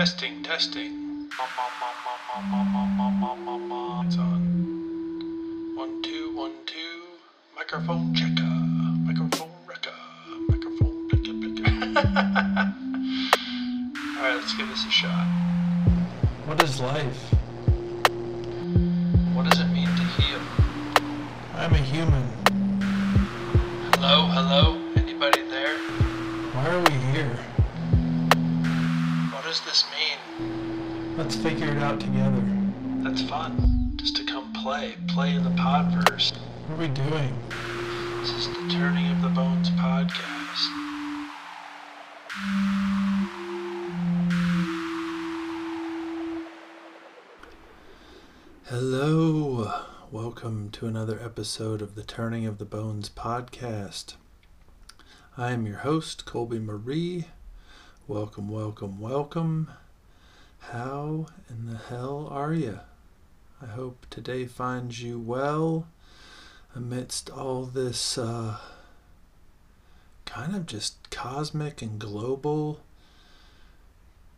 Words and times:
Testing, 0.00 0.40
testing. 0.42 1.26
It's 1.26 1.36
on. 4.16 4.40
One, 5.76 6.00
two, 6.02 6.34
one, 6.34 6.52
two. 6.64 7.02
Microphone 7.54 8.14
checker. 8.14 8.48
Microphone 9.04 9.50
wrecker. 9.68 9.92
Microphone 10.48 11.06
picker 11.10 11.34
picker. 11.34 11.70
Alright, 14.16 14.36
let's 14.36 14.54
give 14.54 14.70
this 14.70 14.86
a 14.86 14.90
shot. 14.90 15.26
What 16.46 16.62
is 16.62 16.80
life? 16.80 17.34
What 19.34 19.50
does 19.50 19.60
it 19.60 19.68
mean 19.68 19.84
to 19.84 20.04
heal? 20.16 20.40
I'm 21.56 21.74
a 21.74 21.76
human. 21.76 22.26
Hello, 23.96 24.28
hello? 24.28 24.78
Anybody 24.96 25.42
there? 25.50 25.76
Why 26.54 26.70
are 26.70 26.80
we 26.84 26.92
here? 27.12 27.38
Figure 31.42 31.74
it 31.74 31.78
out 31.78 31.98
together. 31.98 32.42
That's 33.02 33.22
fun. 33.22 33.94
Just 33.96 34.14
to 34.16 34.24
come 34.24 34.52
play. 34.52 34.96
Play 35.08 35.34
in 35.34 35.42
the 35.42 35.50
podverse. 35.50 36.36
What 36.66 36.76
are 36.76 36.82
we 36.82 36.88
doing? 36.88 37.34
This 38.20 38.30
is 38.32 38.48
the 38.48 38.68
Turning 38.68 39.10
of 39.10 39.22
the 39.22 39.30
Bones 39.30 39.70
podcast. 39.70 40.68
Hello. 48.66 49.72
Welcome 50.10 50.68
to 50.72 50.86
another 50.86 51.18
episode 51.24 51.80
of 51.80 51.94
the 51.94 52.04
Turning 52.04 52.44
of 52.44 52.58
the 52.58 52.66
Bones 52.66 53.08
podcast. 53.08 54.16
I 55.38 55.52
am 55.52 55.64
your 55.64 55.78
host, 55.78 56.26
Colby 56.26 56.58
Marie. 56.58 57.28
Welcome, 58.06 58.50
welcome, 58.50 59.00
welcome. 59.00 59.70
How 60.60 61.26
in 61.48 61.66
the 61.66 61.76
hell 61.76 62.28
are 62.30 62.54
you? 62.54 62.80
I 63.60 63.66
hope 63.66 64.06
today 64.08 64.46
finds 64.46 65.02
you 65.02 65.18
well 65.18 65.88
amidst 66.74 67.28
all 67.28 67.64
this 67.64 68.16
uh, 68.16 68.58
kind 70.24 70.54
of 70.54 70.66
just 70.66 71.10
cosmic 71.10 71.82
and 71.82 71.98
global, 71.98 72.80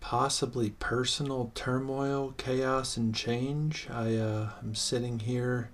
possibly 0.01 0.71
personal 0.71 1.53
turmoil, 1.55 2.33
chaos, 2.39 2.97
and 2.97 3.15
change. 3.15 3.87
I 3.91 4.17
uh, 4.17 4.51
am 4.63 4.75
sitting 4.75 5.19
here 5.21 5.71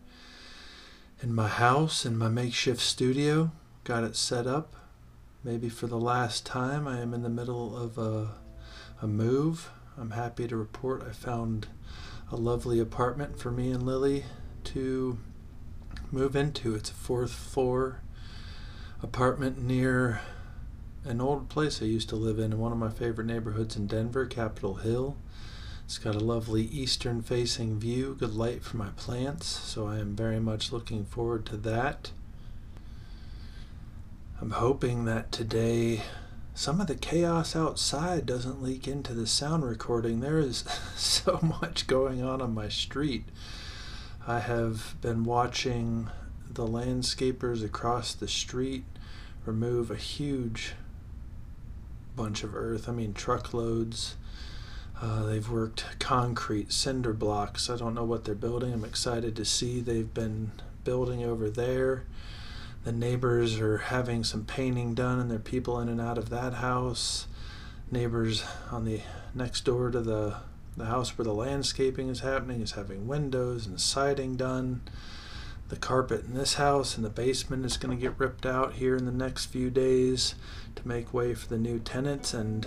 in 1.22 1.34
my 1.34 1.48
house 1.48 2.04
in 2.04 2.16
my 2.16 2.28
makeshift 2.28 2.80
studio, 2.80 3.52
got 3.84 4.04
it 4.04 4.16
set 4.16 4.46
up. 4.46 4.74
Maybe 5.44 5.68
for 5.68 5.86
the 5.86 5.98
last 5.98 6.44
time, 6.44 6.88
I 6.88 7.00
am 7.00 7.14
in 7.14 7.22
the 7.22 7.28
middle 7.28 7.76
of 7.76 7.96
a, 7.96 8.32
a 9.00 9.06
move. 9.06 9.70
I'm 10.00 10.12
happy 10.12 10.46
to 10.46 10.56
report 10.56 11.02
I 11.02 11.12
found 11.12 11.66
a 12.30 12.36
lovely 12.36 12.78
apartment 12.78 13.38
for 13.38 13.50
me 13.50 13.72
and 13.72 13.82
Lily 13.82 14.24
to 14.64 15.18
move 16.12 16.36
into. 16.36 16.76
It's 16.76 16.90
a 16.90 16.94
fourth 16.94 17.32
floor 17.32 18.00
apartment 19.02 19.60
near 19.60 20.20
an 21.04 21.20
old 21.20 21.48
place 21.48 21.82
I 21.82 21.86
used 21.86 22.08
to 22.10 22.16
live 22.16 22.38
in 22.38 22.52
in 22.52 22.58
one 22.58 22.70
of 22.70 22.78
my 22.78 22.90
favorite 22.90 23.26
neighborhoods 23.26 23.76
in 23.76 23.88
Denver, 23.88 24.24
Capitol 24.26 24.74
Hill. 24.74 25.16
It's 25.84 25.98
got 25.98 26.14
a 26.14 26.20
lovely 26.20 26.62
eastern 26.66 27.20
facing 27.22 27.80
view, 27.80 28.14
good 28.18 28.34
light 28.34 28.62
for 28.62 28.76
my 28.76 28.90
plants, 28.90 29.46
so 29.46 29.88
I 29.88 29.98
am 29.98 30.14
very 30.14 30.38
much 30.38 30.70
looking 30.70 31.06
forward 31.06 31.44
to 31.46 31.56
that. 31.56 32.12
I'm 34.40 34.50
hoping 34.50 35.06
that 35.06 35.32
today 35.32 36.02
some 36.58 36.80
of 36.80 36.88
the 36.88 36.96
chaos 36.96 37.54
outside 37.54 38.26
doesn't 38.26 38.60
leak 38.60 38.88
into 38.88 39.14
the 39.14 39.28
sound 39.28 39.64
recording. 39.64 40.18
There 40.18 40.40
is 40.40 40.64
so 40.96 41.38
much 41.40 41.86
going 41.86 42.20
on 42.20 42.42
on 42.42 42.52
my 42.52 42.68
street. 42.68 43.26
I 44.26 44.40
have 44.40 44.96
been 45.00 45.22
watching 45.22 46.10
the 46.50 46.66
landscapers 46.66 47.64
across 47.64 48.12
the 48.12 48.26
street 48.26 48.82
remove 49.46 49.92
a 49.92 49.94
huge 49.94 50.72
bunch 52.16 52.42
of 52.42 52.56
earth. 52.56 52.88
I 52.88 52.92
mean, 52.92 53.14
truckloads. 53.14 54.16
Uh, 55.00 55.26
they've 55.26 55.48
worked 55.48 55.84
concrete, 56.00 56.72
cinder 56.72 57.12
blocks. 57.12 57.70
I 57.70 57.76
don't 57.76 57.94
know 57.94 58.02
what 58.02 58.24
they're 58.24 58.34
building. 58.34 58.72
I'm 58.72 58.84
excited 58.84 59.36
to 59.36 59.44
see 59.44 59.80
they've 59.80 60.12
been 60.12 60.50
building 60.82 61.22
over 61.22 61.48
there. 61.50 62.02
The 62.84 62.92
neighbors 62.92 63.58
are 63.58 63.78
having 63.78 64.24
some 64.24 64.44
painting 64.44 64.94
done, 64.94 65.18
and 65.18 65.30
there 65.30 65.36
are 65.36 65.40
people 65.40 65.80
in 65.80 65.88
and 65.88 66.00
out 66.00 66.18
of 66.18 66.30
that 66.30 66.54
house. 66.54 67.26
Neighbors 67.90 68.44
on 68.70 68.84
the 68.84 69.00
next 69.34 69.64
door 69.64 69.90
to 69.90 70.00
the 70.00 70.36
the 70.78 70.86
house 70.86 71.18
where 71.18 71.24
the 71.24 71.34
landscaping 71.34 72.08
is 72.08 72.20
happening 72.20 72.60
is 72.60 72.72
having 72.72 73.08
windows 73.08 73.66
and 73.66 73.80
siding 73.80 74.36
done. 74.36 74.80
The 75.68 75.76
carpet 75.76 76.24
in 76.24 76.34
this 76.34 76.54
house 76.54 76.96
in 76.96 77.02
the 77.02 77.10
basement 77.10 77.66
is 77.66 77.76
going 77.76 77.96
to 77.96 78.00
get 78.00 78.18
ripped 78.18 78.46
out 78.46 78.74
here 78.74 78.96
in 78.96 79.04
the 79.04 79.12
next 79.12 79.46
few 79.46 79.68
days 79.68 80.34
to 80.76 80.88
make 80.88 81.12
way 81.12 81.34
for 81.34 81.48
the 81.48 81.58
new 81.58 81.78
tenants 81.78 82.32
and 82.32 82.66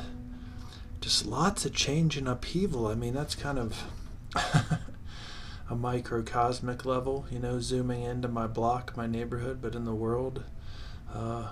just 1.00 1.26
lots 1.26 1.66
of 1.66 1.74
change 1.74 2.18
and 2.18 2.28
upheaval. 2.28 2.86
I 2.86 2.94
mean, 2.94 3.14
that's 3.14 3.34
kind 3.34 3.58
of 3.58 3.84
a 5.72 5.76
microcosmic 5.76 6.84
level, 6.84 7.26
you 7.32 7.40
know, 7.40 7.62
zooming 7.62 8.04
into 8.04 8.28
my 8.28 8.46
block, 8.46 8.98
my 8.98 9.08
neighborhood, 9.08 9.60
but 9.62 9.74
in 9.74 9.86
the 9.86 9.96
world, 9.96 10.44
uh, 11.14 11.48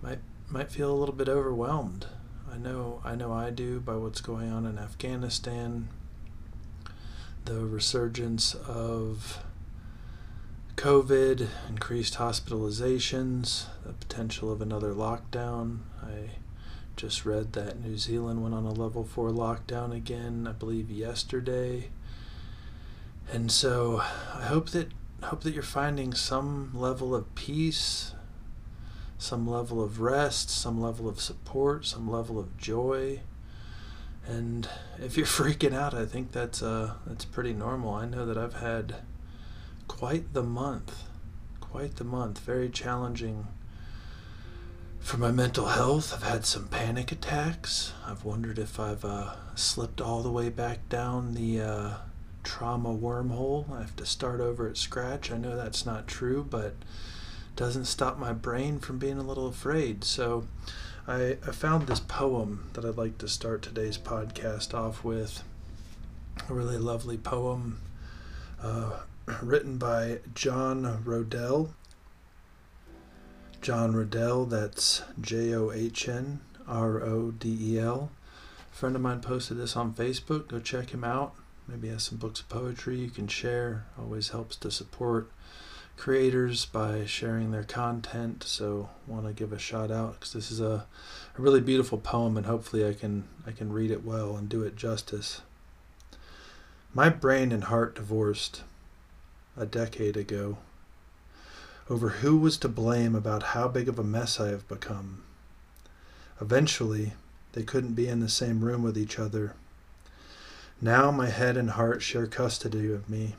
might 0.00 0.20
might 0.48 0.70
feel 0.70 0.92
a 0.92 0.94
little 0.94 1.14
bit 1.14 1.28
overwhelmed. 1.28 2.06
I 2.50 2.58
know, 2.58 3.02
I 3.04 3.16
know, 3.16 3.32
I 3.32 3.50
do 3.50 3.80
by 3.80 3.96
what's 3.96 4.20
going 4.20 4.52
on 4.52 4.64
in 4.66 4.78
Afghanistan, 4.78 5.88
the 7.44 7.66
resurgence 7.66 8.54
of 8.54 9.42
COVID, 10.76 11.48
increased 11.68 12.14
hospitalizations, 12.14 13.66
the 13.84 13.94
potential 13.94 14.52
of 14.52 14.62
another 14.62 14.94
lockdown. 14.94 15.78
I 16.00 16.36
just 16.94 17.26
read 17.26 17.52
that 17.54 17.80
New 17.80 17.98
Zealand 17.98 18.44
went 18.44 18.54
on 18.54 18.64
a 18.64 18.72
level 18.72 19.02
four 19.02 19.30
lockdown 19.30 19.92
again, 19.92 20.46
I 20.48 20.52
believe 20.52 20.88
yesterday. 20.88 21.88
And 23.32 23.50
so 23.50 24.02
I 24.34 24.44
hope 24.44 24.70
that 24.70 24.88
hope 25.22 25.42
that 25.42 25.54
you're 25.54 25.62
finding 25.62 26.14
some 26.14 26.70
level 26.74 27.14
of 27.14 27.34
peace, 27.34 28.14
some 29.18 29.48
level 29.48 29.82
of 29.82 30.00
rest, 30.00 30.50
some 30.50 30.80
level 30.80 31.08
of 31.08 31.20
support, 31.20 31.84
some 31.86 32.10
level 32.10 32.38
of 32.38 32.56
joy. 32.56 33.20
And 34.26 34.68
if 34.98 35.16
you're 35.16 35.26
freaking 35.40 35.74
out, 35.74 35.94
I 35.94 36.06
think 36.06 36.32
that's 36.32 36.62
uh 36.62 36.94
that's 37.06 37.24
pretty 37.24 37.52
normal. 37.52 37.94
I 37.94 38.06
know 38.06 38.26
that 38.26 38.38
I've 38.38 38.60
had 38.60 38.96
quite 39.88 40.32
the 40.32 40.42
month, 40.42 41.02
quite 41.60 41.96
the 41.96 42.04
month, 42.04 42.38
very 42.38 42.68
challenging 42.68 43.48
for 45.00 45.18
my 45.18 45.30
mental 45.30 45.66
health. 45.66 46.12
I've 46.12 46.24
had 46.24 46.44
some 46.44 46.68
panic 46.68 47.12
attacks. 47.12 47.92
I've 48.04 48.24
wondered 48.24 48.58
if 48.58 48.80
I've 48.80 49.04
uh, 49.04 49.34
slipped 49.54 50.00
all 50.00 50.22
the 50.22 50.32
way 50.32 50.48
back 50.48 50.88
down 50.88 51.34
the 51.34 51.60
uh, 51.60 51.94
trauma 52.46 52.90
wormhole. 52.90 53.70
I 53.72 53.80
have 53.80 53.96
to 53.96 54.06
start 54.06 54.40
over 54.40 54.68
at 54.68 54.76
scratch. 54.76 55.32
I 55.32 55.36
know 55.36 55.56
that's 55.56 55.84
not 55.84 56.06
true, 56.06 56.46
but 56.48 56.74
doesn't 57.56 57.86
stop 57.86 58.18
my 58.18 58.32
brain 58.32 58.78
from 58.78 58.98
being 58.98 59.18
a 59.18 59.24
little 59.24 59.48
afraid. 59.48 60.04
So 60.04 60.46
I, 61.08 61.38
I 61.44 61.50
found 61.50 61.88
this 61.88 61.98
poem 61.98 62.70
that 62.74 62.84
I'd 62.84 62.96
like 62.96 63.18
to 63.18 63.28
start 63.28 63.62
today's 63.62 63.98
podcast 63.98 64.74
off 64.74 65.02
with. 65.02 65.42
A 66.48 66.54
really 66.54 66.78
lovely 66.78 67.18
poem 67.18 67.80
uh, 68.62 69.00
written 69.42 69.76
by 69.76 70.20
John 70.32 71.02
Roedel. 71.04 71.70
John 73.60 73.92
Roedel, 73.92 74.48
that's 74.48 75.02
J 75.20 75.52
O 75.52 75.72
H 75.72 76.08
N 76.08 76.38
R 76.68 77.02
O 77.02 77.32
D 77.32 77.74
E 77.74 77.80
L. 77.80 78.12
Friend 78.70 78.94
of 78.94 79.02
mine 79.02 79.20
posted 79.20 79.56
this 79.56 79.74
on 79.74 79.94
Facebook. 79.94 80.46
Go 80.46 80.60
check 80.60 80.90
him 80.90 81.02
out. 81.02 81.34
Maybe 81.68 81.88
has 81.88 82.04
some 82.04 82.18
books 82.18 82.40
of 82.40 82.48
poetry 82.48 82.98
you 82.98 83.10
can 83.10 83.26
share. 83.26 83.86
Always 83.98 84.28
helps 84.28 84.56
to 84.56 84.70
support 84.70 85.30
creators 85.96 86.66
by 86.66 87.06
sharing 87.06 87.50
their 87.50 87.64
content. 87.64 88.44
So 88.44 88.90
want 89.06 89.26
to 89.26 89.32
give 89.32 89.52
a 89.52 89.58
shout 89.58 89.90
out 89.90 90.14
because 90.14 90.32
this 90.32 90.50
is 90.50 90.60
a, 90.60 90.86
a 91.36 91.42
really 91.42 91.60
beautiful 91.60 91.98
poem 91.98 92.36
and 92.36 92.46
hopefully 92.46 92.86
I 92.86 92.92
can 92.92 93.24
I 93.46 93.52
can 93.52 93.72
read 93.72 93.90
it 93.90 94.04
well 94.04 94.36
and 94.36 94.48
do 94.48 94.62
it 94.62 94.76
justice. 94.76 95.40
My 96.94 97.08
brain 97.08 97.52
and 97.52 97.64
heart 97.64 97.94
divorced 97.94 98.62
a 99.56 99.66
decade 99.66 100.16
ago 100.16 100.58
over 101.88 102.08
who 102.08 102.36
was 102.36 102.56
to 102.58 102.68
blame 102.68 103.14
about 103.14 103.42
how 103.42 103.68
big 103.68 103.88
of 103.88 103.98
a 103.98 104.04
mess 104.04 104.40
I 104.40 104.48
have 104.48 104.66
become. 104.68 105.22
Eventually, 106.40 107.12
they 107.52 107.62
couldn't 107.62 107.94
be 107.94 108.08
in 108.08 108.20
the 108.20 108.28
same 108.28 108.64
room 108.64 108.82
with 108.82 108.98
each 108.98 109.18
other. 109.18 109.54
Now 110.80 111.10
my 111.10 111.30
head 111.30 111.56
and 111.56 111.70
heart 111.70 112.02
share 112.02 112.26
custody 112.26 112.92
of 112.92 113.08
me. 113.08 113.34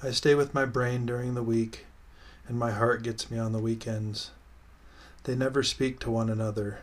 I 0.00 0.12
stay 0.12 0.36
with 0.36 0.54
my 0.54 0.64
brain 0.64 1.06
during 1.06 1.34
the 1.34 1.42
week, 1.42 1.86
and 2.46 2.56
my 2.56 2.70
heart 2.70 3.02
gets 3.02 3.32
me 3.32 3.38
on 3.38 3.50
the 3.50 3.58
weekends. 3.58 4.30
They 5.24 5.34
never 5.34 5.64
speak 5.64 5.98
to 6.00 6.10
one 6.10 6.30
another. 6.30 6.78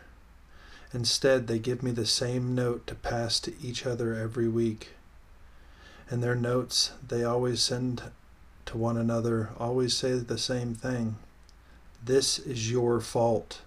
Instead, 0.92 1.46
they 1.46 1.58
give 1.58 1.82
me 1.82 1.92
the 1.92 2.04
same 2.04 2.54
note 2.54 2.86
to 2.86 2.94
pass 2.94 3.40
to 3.40 3.54
each 3.62 3.86
other 3.86 4.14
every 4.14 4.48
week. 4.48 4.90
And 6.10 6.22
their 6.22 6.36
notes 6.36 6.92
they 7.06 7.24
always 7.24 7.62
send 7.62 8.02
to 8.66 8.76
one 8.76 8.98
another 8.98 9.50
always 9.58 9.96
say 9.96 10.12
the 10.12 10.38
same 10.38 10.74
thing 10.74 11.16
This 12.04 12.38
is 12.38 12.70
your 12.70 13.00
fault. 13.00 13.60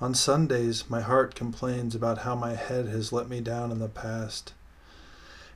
On 0.00 0.14
Sundays, 0.14 0.88
my 0.88 1.00
heart 1.00 1.34
complains 1.34 1.96
about 1.96 2.18
how 2.18 2.36
my 2.36 2.54
head 2.54 2.86
has 2.86 3.12
let 3.12 3.28
me 3.28 3.40
down 3.40 3.72
in 3.72 3.80
the 3.80 3.88
past. 3.88 4.52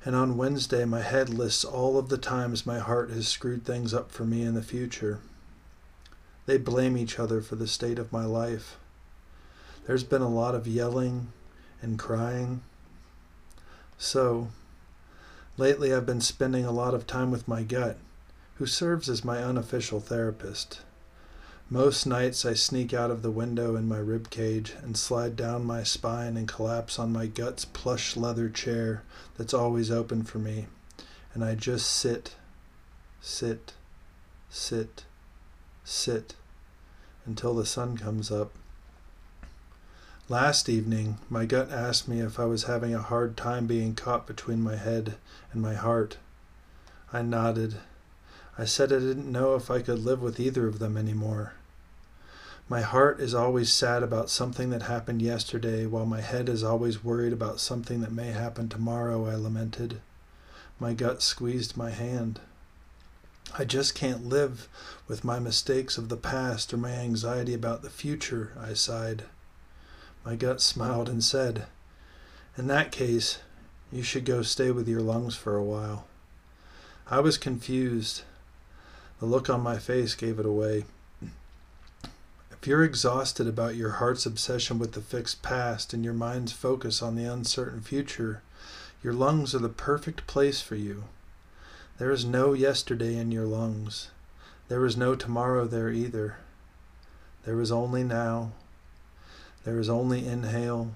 And 0.04 0.16
on 0.16 0.36
Wednesday, 0.36 0.84
my 0.84 1.02
head 1.02 1.28
lists 1.28 1.64
all 1.64 1.96
of 1.96 2.08
the 2.08 2.18
times 2.18 2.66
my 2.66 2.80
heart 2.80 3.10
has 3.10 3.28
screwed 3.28 3.64
things 3.64 3.94
up 3.94 4.10
for 4.10 4.24
me 4.24 4.42
in 4.42 4.54
the 4.54 4.62
future. 4.62 5.20
They 6.46 6.58
blame 6.58 6.96
each 6.96 7.20
other 7.20 7.40
for 7.40 7.54
the 7.54 7.68
state 7.68 8.00
of 8.00 8.10
my 8.10 8.24
life. 8.24 8.78
There's 9.86 10.02
been 10.02 10.22
a 10.22 10.28
lot 10.28 10.56
of 10.56 10.66
yelling 10.66 11.28
and 11.80 11.96
crying. 11.96 12.62
So, 13.96 14.48
lately 15.56 15.94
I've 15.94 16.06
been 16.06 16.20
spending 16.20 16.64
a 16.64 16.72
lot 16.72 16.94
of 16.94 17.06
time 17.06 17.30
with 17.30 17.46
my 17.46 17.62
gut, 17.62 17.96
who 18.56 18.66
serves 18.66 19.08
as 19.08 19.24
my 19.24 19.38
unofficial 19.38 20.00
therapist. 20.00 20.80
Most 21.72 22.04
nights 22.04 22.44
I 22.44 22.52
sneak 22.52 22.92
out 22.92 23.10
of 23.10 23.22
the 23.22 23.30
window 23.30 23.76
in 23.76 23.88
my 23.88 23.96
rib 23.96 24.28
cage 24.28 24.74
and 24.82 24.94
slide 24.94 25.36
down 25.36 25.64
my 25.64 25.82
spine 25.82 26.36
and 26.36 26.46
collapse 26.46 26.98
on 26.98 27.14
my 27.14 27.24
gut's 27.26 27.64
plush 27.64 28.14
leather 28.14 28.50
chair 28.50 29.04
that's 29.38 29.54
always 29.54 29.90
open 29.90 30.22
for 30.22 30.38
me, 30.38 30.66
and 31.32 31.42
I 31.42 31.54
just 31.54 31.90
sit, 31.90 32.36
sit, 33.22 33.72
sit, 34.50 35.04
sit 35.82 36.34
until 37.24 37.54
the 37.54 37.64
sun 37.64 37.96
comes 37.96 38.30
up. 38.30 38.52
Last 40.28 40.68
evening, 40.68 41.16
my 41.30 41.46
gut 41.46 41.70
asked 41.72 42.06
me 42.06 42.20
if 42.20 42.38
I 42.38 42.44
was 42.44 42.64
having 42.64 42.94
a 42.94 43.00
hard 43.00 43.34
time 43.34 43.66
being 43.66 43.94
caught 43.94 44.26
between 44.26 44.60
my 44.60 44.76
head 44.76 45.14
and 45.54 45.62
my 45.62 45.72
heart. 45.72 46.18
I 47.14 47.22
nodded. 47.22 47.76
I 48.58 48.66
said 48.66 48.92
I 48.92 48.98
didn't 48.98 49.32
know 49.32 49.54
if 49.54 49.70
I 49.70 49.80
could 49.80 50.00
live 50.00 50.20
with 50.20 50.38
either 50.38 50.66
of 50.66 50.78
them 50.78 50.98
anymore. 50.98 51.54
My 52.72 52.80
heart 52.80 53.20
is 53.20 53.34
always 53.34 53.70
sad 53.70 54.02
about 54.02 54.30
something 54.30 54.70
that 54.70 54.84
happened 54.84 55.20
yesterday, 55.20 55.84
while 55.84 56.06
my 56.06 56.22
head 56.22 56.48
is 56.48 56.64
always 56.64 57.04
worried 57.04 57.34
about 57.34 57.60
something 57.60 58.00
that 58.00 58.12
may 58.12 58.28
happen 58.28 58.70
tomorrow, 58.70 59.26
I 59.28 59.34
lamented. 59.34 60.00
My 60.80 60.94
gut 60.94 61.20
squeezed 61.20 61.76
my 61.76 61.90
hand. 61.90 62.40
I 63.58 63.66
just 63.66 63.94
can't 63.94 64.24
live 64.26 64.70
with 65.06 65.22
my 65.22 65.38
mistakes 65.38 65.98
of 65.98 66.08
the 66.08 66.16
past 66.16 66.72
or 66.72 66.78
my 66.78 66.92
anxiety 66.92 67.52
about 67.52 67.82
the 67.82 67.90
future, 67.90 68.52
I 68.58 68.72
sighed. 68.72 69.24
My 70.24 70.34
gut 70.34 70.62
smiled 70.62 71.10
and 71.10 71.22
said, 71.22 71.66
In 72.56 72.68
that 72.68 72.90
case, 72.90 73.40
you 73.92 74.02
should 74.02 74.24
go 74.24 74.40
stay 74.40 74.70
with 74.70 74.88
your 74.88 75.02
lungs 75.02 75.36
for 75.36 75.56
a 75.56 75.62
while. 75.62 76.06
I 77.06 77.20
was 77.20 77.36
confused. 77.36 78.22
The 79.20 79.26
look 79.26 79.50
on 79.50 79.60
my 79.60 79.76
face 79.76 80.14
gave 80.14 80.38
it 80.38 80.46
away. 80.46 80.86
If 82.62 82.68
you're 82.68 82.84
exhausted 82.84 83.48
about 83.48 83.74
your 83.74 83.94
heart's 83.94 84.24
obsession 84.24 84.78
with 84.78 84.92
the 84.92 85.00
fixed 85.00 85.42
past 85.42 85.92
and 85.92 86.04
your 86.04 86.14
mind's 86.14 86.52
focus 86.52 87.02
on 87.02 87.16
the 87.16 87.24
uncertain 87.24 87.80
future, 87.80 88.40
your 89.02 89.12
lungs 89.12 89.52
are 89.52 89.58
the 89.58 89.68
perfect 89.68 90.28
place 90.28 90.60
for 90.60 90.76
you. 90.76 91.02
There 91.98 92.12
is 92.12 92.24
no 92.24 92.52
yesterday 92.52 93.16
in 93.16 93.32
your 93.32 93.46
lungs. 93.46 94.10
There 94.68 94.86
is 94.86 94.96
no 94.96 95.16
tomorrow 95.16 95.66
there 95.66 95.90
either. 95.90 96.36
There 97.44 97.60
is 97.60 97.72
only 97.72 98.04
now. 98.04 98.52
There 99.64 99.80
is 99.80 99.88
only 99.88 100.24
inhale. 100.24 100.94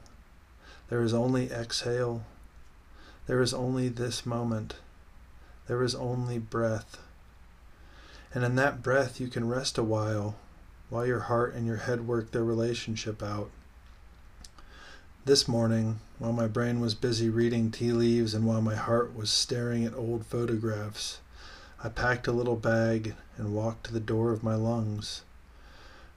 There 0.89 1.03
is 1.03 1.13
only 1.13 1.51
exhale. 1.51 2.23
There 3.27 3.43
is 3.43 3.53
only 3.53 3.89
this 3.89 4.25
moment. 4.25 4.77
There 5.67 5.83
is 5.83 5.97
only 5.97 6.39
breath. 6.39 7.03
And 8.33 8.45
in 8.45 8.55
that 8.55 8.85
breath, 8.85 9.21
you 9.21 9.27
can 9.27 9.49
rest 9.49 9.77
a 9.77 9.83
while 9.83 10.37
while 10.89 11.07
your 11.07 11.21
heart 11.21 11.55
and 11.55 11.67
your 11.67 11.77
head 11.79 12.07
work 12.07 12.31
their 12.31 12.45
relationship 12.45 13.23
out. 13.23 13.51
This 15.25 15.49
morning, 15.49 15.99
while 16.19 16.33
my 16.33 16.47
brain 16.47 16.79
was 16.79 16.95
busy 16.95 17.29
reading 17.29 17.71
tea 17.71 17.91
leaves 17.91 18.33
and 18.33 18.47
while 18.47 18.63
my 18.63 18.77
heart 18.77 19.17
was 19.17 19.29
staring 19.29 19.85
at 19.85 19.95
old 19.95 20.25
photographs, 20.25 21.19
I 21.83 21.89
packed 21.89 22.27
a 22.27 22.33
little 22.33 22.57
bag 22.57 23.15
and 23.37 23.55
walked 23.55 23.87
to 23.87 23.93
the 23.93 24.01
door 24.01 24.31
of 24.31 24.45
my 24.45 24.55
lungs. 24.55 25.23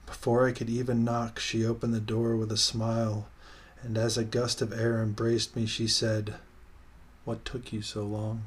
Before 0.06 0.46
I 0.46 0.52
could 0.52 0.70
even 0.70 1.04
knock, 1.04 1.38
she 1.38 1.66
opened 1.66 1.92
the 1.92 2.00
door 2.00 2.36
with 2.36 2.50
a 2.52 2.56
smile, 2.56 3.28
and 3.82 3.98
as 3.98 4.16
a 4.16 4.24
gust 4.24 4.62
of 4.62 4.72
air 4.72 5.02
embraced 5.02 5.56
me, 5.56 5.66
she 5.66 5.88
said, 5.88 6.34
What 7.24 7.44
took 7.44 7.72
you 7.72 7.82
so 7.82 8.04
long? 8.04 8.44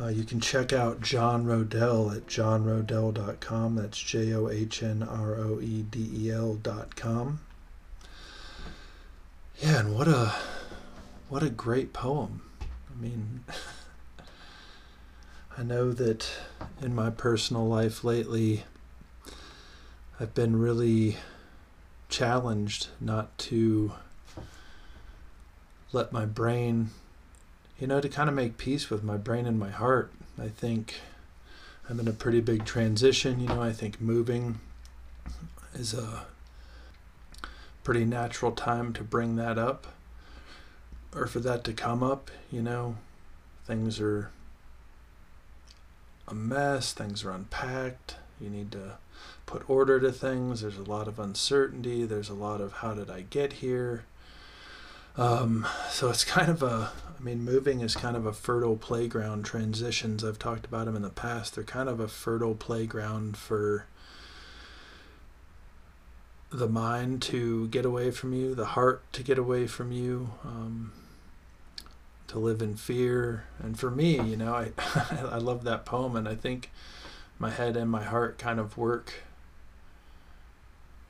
Uh, 0.00 0.08
you 0.08 0.24
can 0.24 0.40
check 0.40 0.72
out 0.72 1.00
John 1.00 1.44
Roedel 1.44 2.16
at 2.16 2.26
johnroedel.com. 2.26 3.76
That's 3.76 3.98
J 3.98 4.34
O 4.34 4.48
H 4.48 4.82
N 4.82 5.04
R 5.04 5.36
O 5.36 5.60
E 5.60 5.82
D 5.82 6.10
E 6.12 6.32
L.com. 6.32 7.38
Yeah, 9.60 9.80
and 9.80 9.94
what 9.94 10.08
a 10.08 10.34
what 11.28 11.44
a 11.44 11.50
great 11.50 11.92
poem. 11.92 12.42
I 12.60 13.00
mean, 13.00 13.44
I 15.56 15.62
know 15.62 15.92
that 15.92 16.28
in 16.82 16.92
my 16.92 17.10
personal 17.10 17.68
life 17.68 18.02
lately, 18.02 18.64
I've 20.18 20.34
been 20.34 20.56
really 20.56 21.18
challenged 22.08 22.88
not 23.00 23.38
to 23.38 23.92
let 25.92 26.12
my 26.12 26.26
brain 26.26 26.90
you 27.78 27.86
know, 27.86 28.00
to 28.00 28.08
kind 28.08 28.28
of 28.28 28.34
make 28.34 28.56
peace 28.56 28.90
with 28.90 29.02
my 29.02 29.16
brain 29.16 29.46
and 29.46 29.58
my 29.58 29.70
heart. 29.70 30.12
I 30.40 30.48
think 30.48 31.00
I'm 31.88 32.00
in 32.00 32.08
a 32.08 32.12
pretty 32.12 32.40
big 32.40 32.64
transition. 32.64 33.40
You 33.40 33.48
know, 33.48 33.62
I 33.62 33.72
think 33.72 34.00
moving 34.00 34.60
is 35.74 35.92
a 35.94 36.26
pretty 37.82 38.04
natural 38.04 38.52
time 38.52 38.92
to 38.94 39.02
bring 39.02 39.36
that 39.36 39.58
up 39.58 39.88
or 41.14 41.26
for 41.26 41.40
that 41.40 41.64
to 41.64 41.72
come 41.72 42.02
up. 42.02 42.30
You 42.50 42.62
know, 42.62 42.96
things 43.66 44.00
are 44.00 44.30
a 46.26 46.34
mess, 46.34 46.92
things 46.92 47.24
are 47.24 47.30
unpacked. 47.30 48.16
You 48.40 48.50
need 48.50 48.72
to 48.72 48.98
put 49.46 49.68
order 49.68 50.00
to 50.00 50.10
things. 50.10 50.62
There's 50.62 50.78
a 50.78 50.82
lot 50.82 51.06
of 51.06 51.18
uncertainty. 51.18 52.04
There's 52.04 52.30
a 52.30 52.34
lot 52.34 52.60
of 52.60 52.74
how 52.74 52.94
did 52.94 53.10
I 53.10 53.22
get 53.22 53.54
here? 53.54 54.04
Um, 55.16 55.66
so 55.90 56.10
it's 56.10 56.24
kind 56.24 56.50
of 56.50 56.62
a, 56.62 56.92
I 57.16 57.22
mean, 57.22 57.44
moving 57.44 57.80
is 57.80 57.94
kind 57.94 58.16
of 58.16 58.26
a 58.26 58.32
fertile 58.32 58.76
playground. 58.76 59.44
Transitions, 59.44 60.24
I've 60.24 60.38
talked 60.38 60.66
about 60.66 60.86
them 60.86 60.96
in 60.96 61.02
the 61.02 61.10
past, 61.10 61.54
they're 61.54 61.64
kind 61.64 61.88
of 61.88 62.00
a 62.00 62.08
fertile 62.08 62.54
playground 62.54 63.36
for 63.36 63.86
the 66.50 66.68
mind 66.68 67.20
to 67.20 67.66
get 67.68 67.84
away 67.84 68.10
from 68.10 68.32
you, 68.32 68.54
the 68.54 68.66
heart 68.66 69.02
to 69.12 69.22
get 69.22 69.38
away 69.38 69.66
from 69.66 69.90
you, 69.90 70.30
um, 70.44 70.92
to 72.28 72.38
live 72.38 72.62
in 72.62 72.76
fear. 72.76 73.44
And 73.58 73.78
for 73.78 73.90
me, 73.90 74.20
you 74.20 74.36
know, 74.36 74.54
I, 74.54 74.72
I 75.30 75.38
love 75.38 75.64
that 75.64 75.84
poem, 75.84 76.14
and 76.16 76.28
I 76.28 76.34
think 76.34 76.70
my 77.38 77.50
head 77.50 77.76
and 77.76 77.90
my 77.90 78.04
heart 78.04 78.38
kind 78.38 78.60
of 78.60 78.76
work 78.78 79.24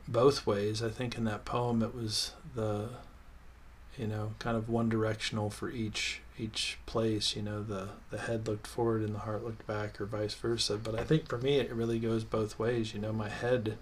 both 0.08 0.46
ways. 0.46 0.82
I 0.82 0.88
think 0.88 1.16
in 1.16 1.24
that 1.24 1.44
poem, 1.44 1.82
it 1.82 1.94
was 1.94 2.32
the 2.54 2.88
you 3.98 4.06
know, 4.06 4.34
kind 4.38 4.56
of 4.56 4.68
one 4.68 4.88
directional 4.88 5.50
for 5.50 5.70
each 5.70 6.20
each 6.38 6.78
place. 6.86 7.36
You 7.36 7.42
know, 7.42 7.62
the 7.62 7.90
the 8.10 8.18
head 8.18 8.46
looked 8.48 8.66
forward 8.66 9.02
and 9.02 9.14
the 9.14 9.20
heart 9.20 9.44
looked 9.44 9.66
back, 9.66 10.00
or 10.00 10.06
vice 10.06 10.34
versa. 10.34 10.76
But 10.76 10.98
I 10.98 11.04
think 11.04 11.28
for 11.28 11.38
me, 11.38 11.58
it 11.58 11.72
really 11.72 11.98
goes 11.98 12.24
both 12.24 12.58
ways. 12.58 12.94
You 12.94 13.00
know, 13.00 13.12
my 13.12 13.28
head 13.28 13.76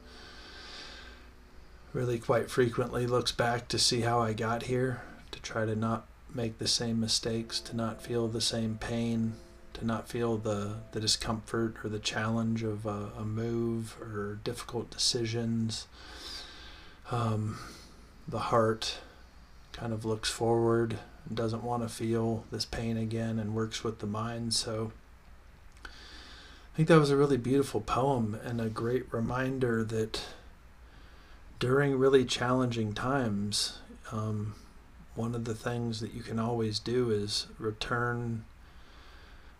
really 1.93 2.19
quite 2.19 2.51
frequently 2.51 3.07
looks 3.07 3.33
back 3.33 3.69
to 3.69 3.79
see 3.79 4.01
how 4.01 4.21
I 4.21 4.33
got 4.33 4.65
here, 4.65 5.03
to 5.31 5.41
try 5.41 5.67
to 5.67 5.77
not 5.77 6.07
make 6.35 6.59
the 6.59 6.69
same 6.69 7.01
mistakes, 7.01 7.61
to 7.61 7.77
not 7.77 8.03
feel 8.03 8.29
the 8.29 8.41
same 8.41 8.79
pain, 8.79 9.35
to 9.75 9.85
not 9.85 10.09
feel 10.09 10.39
the, 10.39 10.77
the 10.93 11.01
discomfort 11.01 11.77
or 11.85 11.91
the 11.91 11.99
challenge 11.99 12.63
of 12.63 12.87
a, 12.87 13.11
a 13.19 13.25
move 13.25 13.97
or 14.01 14.39
difficult 14.43 14.91
decisions. 14.91 15.87
Um, 17.11 17.59
the 18.27 18.39
heart 18.39 18.99
kind 19.73 19.93
of 19.93 20.05
looks 20.05 20.31
forward 20.31 20.99
doesn't 21.33 21.63
want 21.63 21.83
to 21.83 21.89
feel 21.89 22.45
this 22.51 22.65
pain 22.65 22.97
again 22.97 23.39
and 23.39 23.55
works 23.55 23.85
with 23.85 24.01
the 24.01 24.07
mind. 24.07 24.55
So 24.55 24.93
I 25.85 26.77
think 26.77 26.89
that 26.89 26.99
was 26.99 27.11
a 27.11 27.17
really 27.17 27.37
beautiful 27.37 27.81
poem 27.81 28.39
and 28.45 28.61
a 28.61 28.69
great 28.69 29.13
reminder 29.13 29.85
that 29.85 30.23
during 31.59 31.99
really 31.99 32.25
challenging 32.25 32.93
times, 32.93 33.79
um, 34.11 34.55
one 35.15 35.35
of 35.35 35.45
the 35.45 35.55
things 35.55 36.01
that 36.01 36.13
you 36.13 36.23
can 36.23 36.39
always 36.39 36.79
do 36.79 37.11
is 37.11 37.47
return 37.59 38.45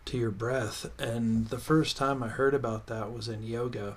to 0.05 0.17
your 0.17 0.31
breath. 0.31 0.89
And 0.99 1.47
the 1.47 1.59
first 1.59 1.95
time 1.95 2.21
I 2.21 2.27
heard 2.27 2.53
about 2.53 2.87
that 2.87 3.13
was 3.13 3.27
in 3.27 3.43
yoga. 3.43 3.95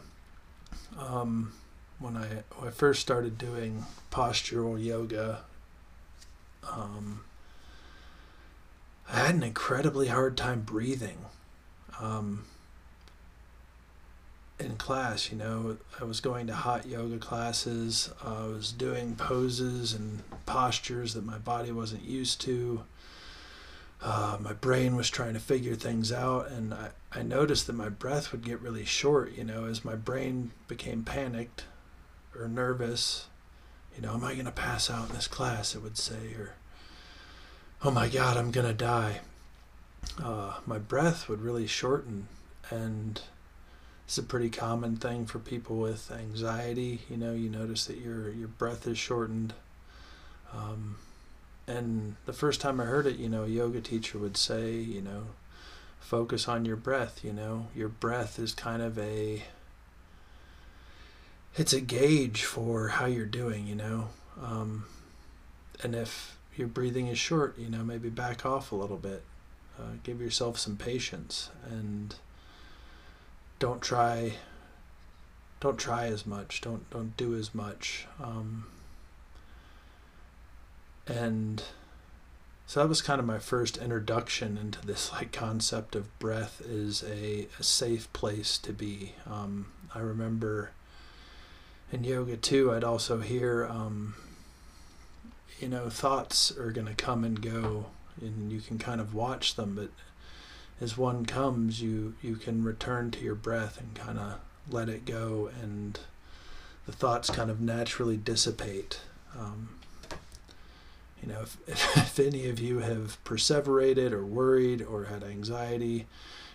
Um, 0.96 1.52
when 1.98 2.16
I 2.16 2.26
when 2.56 2.68
I 2.68 2.70
first 2.70 3.00
started 3.00 3.38
doing 3.38 3.86
postural 4.12 4.82
yoga, 4.82 5.40
um, 6.64 7.20
I 9.10 9.18
had 9.18 9.34
an 9.34 9.42
incredibly 9.42 10.08
hard 10.08 10.36
time 10.36 10.62
breathing. 10.62 11.18
Um, 12.00 12.44
in 14.58 14.76
class, 14.76 15.30
you 15.30 15.36
know, 15.36 15.76
I 16.00 16.04
was 16.04 16.20
going 16.20 16.46
to 16.46 16.54
hot 16.54 16.86
yoga 16.86 17.18
classes. 17.18 18.10
Uh, 18.24 18.44
I 18.44 18.48
was 18.48 18.72
doing 18.72 19.14
poses 19.14 19.92
and 19.92 20.22
postures 20.46 21.14
that 21.14 21.24
my 21.24 21.38
body 21.38 21.72
wasn't 21.72 22.04
used 22.04 22.40
to. 22.42 22.82
Uh, 24.02 24.38
my 24.40 24.52
brain 24.52 24.96
was 24.96 25.08
trying 25.10 25.34
to 25.34 25.40
figure 25.40 25.74
things 25.74 26.12
out, 26.12 26.48
and 26.48 26.72
I, 26.74 26.90
I 27.12 27.22
noticed 27.22 27.66
that 27.66 27.72
my 27.74 27.88
breath 27.88 28.32
would 28.32 28.44
get 28.44 28.60
really 28.60 28.84
short, 28.84 29.32
you 29.36 29.44
know, 29.44 29.64
as 29.64 29.84
my 29.84 29.94
brain 29.94 30.52
became 30.68 31.02
panicked 31.02 31.64
or 32.38 32.48
nervous. 32.48 33.26
You 33.96 34.02
know, 34.02 34.12
am 34.12 34.24
I 34.24 34.34
going 34.34 34.46
to 34.46 34.52
pass 34.52 34.90
out 34.90 35.08
in 35.08 35.14
this 35.14 35.26
class? 35.26 35.74
It 35.74 35.82
would 35.82 35.96
say, 35.96 36.34
or, 36.38 36.54
oh 37.82 37.90
my 37.90 38.08
God, 38.08 38.36
I'm 38.36 38.50
going 38.50 38.66
to 38.66 38.74
die. 38.74 39.20
Uh, 40.22 40.54
my 40.66 40.78
breath 40.78 41.28
would 41.28 41.40
really 41.40 41.66
shorten, 41.66 42.28
and 42.70 43.22
it's 44.04 44.18
a 44.18 44.22
pretty 44.22 44.50
common 44.50 44.96
thing 44.96 45.24
for 45.24 45.38
people 45.38 45.78
with 45.78 46.12
anxiety. 46.12 47.00
You 47.08 47.16
know, 47.16 47.32
you 47.32 47.48
notice 47.48 47.86
that 47.86 47.98
your 47.98 48.30
your 48.30 48.48
breath 48.48 48.86
is 48.86 48.98
shortened. 48.98 49.54
Um, 50.52 50.96
and 51.66 52.16
the 52.26 52.32
first 52.32 52.60
time 52.60 52.80
I 52.80 52.84
heard 52.84 53.06
it, 53.06 53.16
you 53.16 53.28
know, 53.28 53.44
a 53.44 53.48
yoga 53.48 53.80
teacher 53.80 54.18
would 54.18 54.36
say, 54.36 54.74
you 54.74 55.02
know, 55.02 55.28
focus 55.98 56.46
on 56.46 56.64
your 56.64 56.76
breath. 56.76 57.24
You 57.24 57.32
know, 57.32 57.68
your 57.74 57.88
breath 57.88 58.38
is 58.38 58.54
kind 58.54 58.82
of 58.82 58.98
a 58.98 59.42
it's 61.56 61.72
a 61.72 61.80
gauge 61.80 62.44
for 62.44 62.88
how 62.88 63.06
you're 63.06 63.26
doing. 63.26 63.66
You 63.66 63.74
know, 63.74 64.08
um, 64.42 64.84
and 65.82 65.94
if 65.94 66.36
your 66.56 66.68
breathing 66.68 67.08
is 67.08 67.18
short, 67.18 67.58
you 67.58 67.68
know, 67.68 67.84
maybe 67.84 68.08
back 68.08 68.46
off 68.46 68.72
a 68.72 68.76
little 68.76 68.96
bit. 68.96 69.22
Uh, 69.78 69.96
give 70.02 70.22
yourself 70.22 70.58
some 70.58 70.74
patience 70.74 71.50
and 71.70 72.14
don't 73.58 73.82
try 73.82 74.32
don't 75.60 75.78
try 75.78 76.06
as 76.06 76.24
much 76.24 76.62
don't 76.62 76.88
don't 76.88 77.14
do 77.18 77.34
as 77.34 77.54
much 77.54 78.06
um, 78.22 78.66
and 81.06 81.62
so 82.66 82.80
that 82.80 82.88
was 82.88 83.02
kind 83.02 83.20
of 83.20 83.26
my 83.26 83.38
first 83.38 83.76
introduction 83.76 84.56
into 84.56 84.84
this 84.86 85.12
like 85.12 85.30
concept 85.30 85.94
of 85.94 86.18
breath 86.18 86.62
is 86.64 87.02
a, 87.04 87.46
a 87.58 87.62
safe 87.62 88.10
place 88.14 88.56
to 88.56 88.72
be 88.72 89.12
um, 89.26 89.66
i 89.94 89.98
remember 89.98 90.70
in 91.92 92.04
yoga 92.04 92.36
too 92.36 92.72
i'd 92.72 92.84
also 92.84 93.20
hear 93.20 93.66
um, 93.66 94.14
you 95.60 95.68
know 95.68 95.88
thoughts 95.88 96.56
are 96.56 96.70
going 96.70 96.86
to 96.86 96.94
come 96.94 97.24
and 97.24 97.40
go 97.40 97.86
and 98.20 98.50
you 98.50 98.60
can 98.60 98.78
kind 98.78 99.00
of 99.00 99.14
watch 99.14 99.54
them 99.56 99.74
but 99.74 99.90
as 100.80 100.96
one 100.96 101.24
comes, 101.24 101.80
you 101.80 102.14
you 102.22 102.36
can 102.36 102.62
return 102.62 103.10
to 103.12 103.20
your 103.20 103.34
breath 103.34 103.80
and 103.80 103.94
kind 103.94 104.18
of 104.18 104.38
let 104.70 104.88
it 104.88 105.04
go, 105.04 105.50
and 105.62 105.98
the 106.84 106.92
thoughts 106.92 107.30
kind 107.30 107.50
of 107.50 107.60
naturally 107.60 108.16
dissipate. 108.16 109.00
Um, 109.36 109.80
you 111.22 111.28
know, 111.28 111.40
if, 111.42 111.56
if 111.96 112.18
any 112.18 112.48
of 112.48 112.60
you 112.60 112.80
have 112.80 113.22
perseverated 113.24 114.12
or 114.12 114.24
worried 114.24 114.82
or 114.82 115.04
had 115.04 115.24
anxiety, 115.24 116.06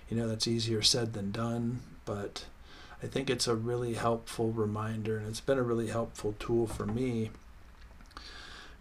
you 0.09 0.17
know 0.17 0.27
that's 0.27 0.47
easier 0.47 0.81
said 0.81 1.13
than 1.13 1.31
done. 1.31 1.81
But 2.05 2.45
I 3.03 3.07
think 3.07 3.29
it's 3.29 3.47
a 3.47 3.55
really 3.55 3.95
helpful 3.95 4.51
reminder, 4.51 5.17
and 5.17 5.27
it's 5.27 5.41
been 5.41 5.57
a 5.57 5.63
really 5.63 5.87
helpful 5.87 6.35
tool 6.39 6.67
for 6.67 6.85
me 6.85 7.31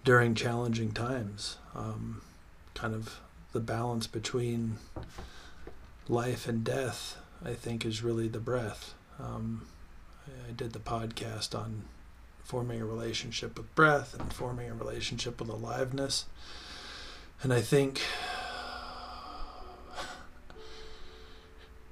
during 0.05 0.35
challenging 0.35 0.93
times. 0.93 1.57
Um, 1.75 2.23
kind 2.75 2.95
of 2.95 3.21
the 3.53 3.61
balance 3.61 4.07
between 4.07 4.77
life 6.09 6.47
and 6.47 6.63
death, 6.63 7.17
I 7.45 7.55
think, 7.55 7.85
is 7.85 8.03
really 8.03 8.29
the 8.29 8.41
breath. 8.41 8.95
Um, 9.19 9.67
I 10.49 10.53
did 10.53 10.73
the 10.73 10.79
podcast 10.79 11.59
on 11.59 11.85
forming 12.45 12.81
a 12.81 12.87
relationship 12.87 13.57
with 13.57 13.75
breath 13.75 14.19
and 14.19 14.33
forming 14.33 14.69
a 14.69 14.75
relationship 14.75 15.41
with 15.41 15.49
aliveness. 15.49 16.27
And 17.43 17.53
I 17.53 17.61
think 17.61 18.03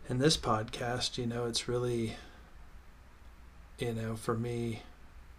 in 0.08 0.18
this 0.18 0.36
podcast, 0.36 1.18
you 1.18 1.26
know, 1.26 1.46
it's 1.46 1.68
really, 1.68 2.16
you 3.78 3.92
know, 3.92 4.16
for 4.16 4.34
me, 4.36 4.82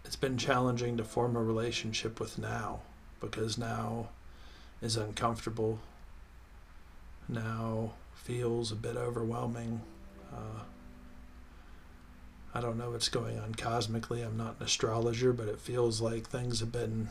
it's 0.04 0.16
been 0.16 0.38
challenging 0.38 0.96
to 0.96 1.04
form 1.04 1.36
a 1.36 1.42
relationship 1.42 2.20
with 2.20 2.38
now 2.38 2.80
because 3.20 3.58
now 3.58 4.08
is 4.80 4.96
uncomfortable 4.96 5.78
now 7.30 7.92
feels 8.14 8.72
a 8.72 8.76
bit 8.76 8.96
overwhelming. 8.96 9.80
Uh, 10.32 10.62
I 12.54 12.60
don't 12.60 12.76
know 12.76 12.90
what's 12.90 13.08
going 13.08 13.38
on 13.38 13.54
cosmically. 13.54 14.22
I'm 14.22 14.36
not 14.36 14.56
an 14.58 14.66
astrologer, 14.66 15.32
but 15.32 15.48
it 15.48 15.60
feels 15.60 16.00
like 16.00 16.26
things 16.26 16.60
have 16.60 16.72
been 16.72 17.08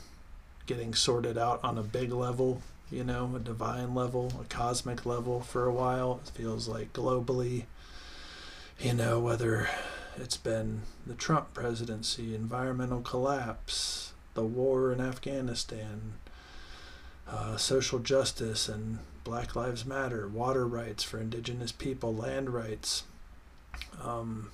getting 0.65 0.93
sorted 0.93 1.37
out 1.37 1.63
on 1.63 1.77
a 1.77 1.83
big 1.83 2.11
level, 2.11 2.61
you 2.91 3.03
know, 3.03 3.36
a 3.36 3.39
divine 3.39 3.93
level, 3.93 4.31
a 4.41 4.46
cosmic 4.46 5.05
level 5.05 5.41
for 5.41 5.65
a 5.65 5.74
while. 5.74 6.22
It 6.24 6.31
feels 6.31 6.67
like 6.67 6.93
globally, 6.93 7.65
you 8.79 8.93
know, 8.93 9.19
whether 9.19 9.69
it's 10.17 10.38
been 10.38 10.81
the 11.05 11.13
Trump 11.13 11.53
presidency, 11.53 12.34
environmental 12.34 13.01
collapse, 13.01 14.13
the 14.34 14.43
war 14.43 14.91
in 14.91 15.00
Afghanistan, 15.00 16.13
uh, 17.27 17.58
social 17.58 18.00
justice 18.00 18.67
and 18.67 19.00
Black 19.24 19.55
Lives 19.55 19.86
Matter, 19.86 20.27
water 20.27 20.67
rights 20.67 21.03
for 21.03 21.19
indigenous 21.19 21.72
people, 21.72 22.15
land 22.15 22.50
rights. 22.50 23.03
Um, 24.03 24.50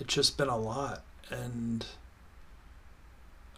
it's 0.00 0.14
just 0.14 0.38
been 0.38 0.48
a 0.48 0.56
lot. 0.56 1.02
And 1.30 1.84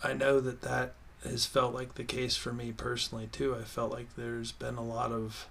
I 0.02 0.12
know 0.12 0.40
that 0.40 0.62
that 0.62 0.94
has 1.24 1.46
felt 1.46 1.74
like 1.74 1.94
the 1.94 2.04
case 2.04 2.36
for 2.36 2.52
me 2.52 2.72
personally, 2.72 3.28
too. 3.30 3.54
I 3.54 3.64
felt 3.64 3.92
like 3.92 4.16
there's 4.16 4.52
been 4.52 4.76
a 4.76 4.84
lot 4.84 5.12
of 5.12 5.48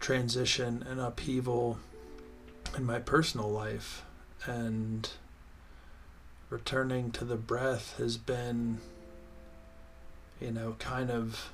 transition 0.00 0.84
and 0.88 1.00
upheaval 1.00 1.78
in 2.76 2.84
my 2.84 2.98
personal 2.98 3.50
life. 3.50 4.04
And 4.44 5.08
returning 6.50 7.10
to 7.12 7.24
the 7.24 7.36
breath 7.36 7.96
has 7.98 8.16
been, 8.16 8.78
you 10.40 10.50
know, 10.50 10.76
kind 10.78 11.10
of 11.10 11.50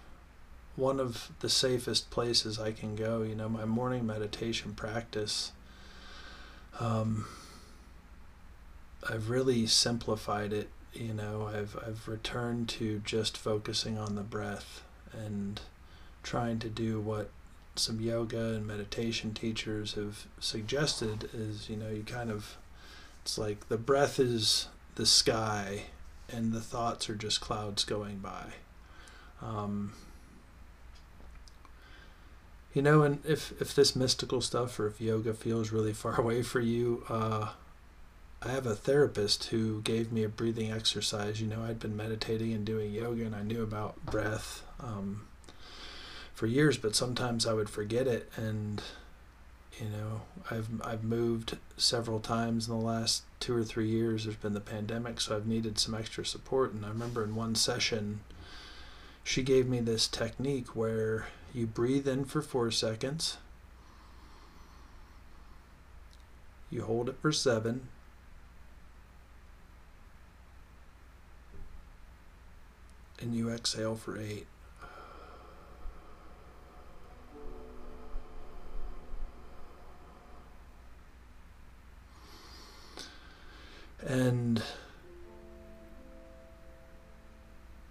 one 0.75 0.99
of 0.99 1.31
the 1.41 1.49
safest 1.49 2.11
places 2.11 2.59
I 2.59 2.73
can 2.73 2.97
go. 2.97 3.23
You 3.23 3.35
know, 3.35 3.49
my 3.49 3.64
morning 3.64 4.07
meditation 4.07 4.75
practice. 4.75 5.52
Um, 6.81 7.26
I've 9.09 9.31
really 9.31 9.67
simplified 9.67 10.52
it. 10.52 10.69
You 10.92 11.14
know, 11.14 11.49
I've 11.52 11.76
I've 11.87 12.06
returned 12.06 12.68
to 12.70 13.00
just 13.04 13.37
focusing 13.37 13.99
on 13.99 14.14
the 14.14 14.22
breath 14.22 14.82
and 15.12 15.61
trying 16.22 16.58
to 16.61 16.68
do 16.68 17.00
what 17.00 17.30
some 17.75 18.00
yoga 18.00 18.54
and 18.54 18.66
meditation 18.66 19.32
teachers 19.32 19.94
have 19.94 20.26
suggested 20.38 21.30
is 21.32 21.70
you 21.70 21.76
know 21.76 21.88
you 21.88 22.02
kind 22.02 22.30
of 22.30 22.58
it's 23.22 23.38
like 23.38 23.68
the 23.68 23.78
breath 23.78 24.18
is 24.18 24.68
the 24.96 25.06
sky 25.06 25.84
and 26.28 26.52
the 26.52 26.61
thoughts 26.61 27.08
are 27.08 27.14
just 27.14 27.40
clouds 27.40 27.84
going 27.84 28.18
by. 28.18 28.54
Um, 29.40 29.92
you 32.72 32.82
know, 32.82 33.02
and 33.02 33.25
if 33.25 33.52
if 33.61 33.75
this 33.75 33.94
mystical 33.94 34.40
stuff 34.40 34.78
or 34.80 34.87
if 34.87 35.00
yoga 35.00 35.34
feels 35.34 35.70
really 35.70 35.92
far 35.92 36.14
away 36.20 36.42
for 36.42 36.61
you, 36.61 37.04
uh, 37.08 37.50
I 38.44 38.49
have 38.50 38.66
a 38.66 38.75
therapist 38.75 39.44
who 39.44 39.82
gave 39.82 40.11
me 40.11 40.25
a 40.25 40.28
breathing 40.28 40.72
exercise. 40.72 41.40
You 41.40 41.46
know, 41.46 41.62
I'd 41.62 41.78
been 41.78 41.96
meditating 41.96 42.52
and 42.52 42.64
doing 42.64 42.92
yoga, 42.92 43.25
and 43.25 43.37
I 43.37 43.42
knew 43.42 43.62
about 43.62 44.04
breath 44.04 44.64
um, 44.80 45.28
for 46.34 46.46
years, 46.46 46.76
but 46.76 46.96
sometimes 46.96 47.46
I 47.46 47.52
would 47.52 47.70
forget 47.70 48.08
it. 48.08 48.30
And 48.37 48.82
you 49.78 49.88
know, 49.88 50.22
I've 50.50 50.68
I've 50.82 51.04
moved 51.04 51.56
several 51.76 52.18
times 52.18 52.66
in 52.66 52.75
the 52.75 52.84
last 52.84 53.22
two 53.38 53.56
or 53.56 53.62
three 53.62 53.88
years. 53.88 54.25
There's 54.25 54.37
been 54.37 54.54
the 54.54 54.61
pandemic, 54.61 55.20
so 55.20 55.37
I've 55.37 55.46
needed 55.46 55.78
some 55.78 55.94
extra 55.94 56.26
support. 56.26 56.72
And 56.72 56.84
I 56.84 56.88
remember 56.88 57.22
in 57.22 57.37
one 57.37 57.54
session, 57.54 58.20
she 59.22 59.42
gave 59.42 59.68
me 59.68 59.78
this 59.78 60.08
technique 60.08 60.75
where 60.75 61.28
you 61.54 61.66
breathe 61.66 62.08
in 62.08 62.25
for 62.25 62.42
four 62.42 62.72
seconds. 62.72 63.38
You 66.70 66.82
hold 66.82 67.08
it 67.08 67.16
for 67.20 67.30
seven. 67.30 67.88
And 73.23 73.35
you 73.35 73.50
exhale 73.50 73.95
for 73.95 74.19
eight. 74.19 74.47
And 84.05 84.62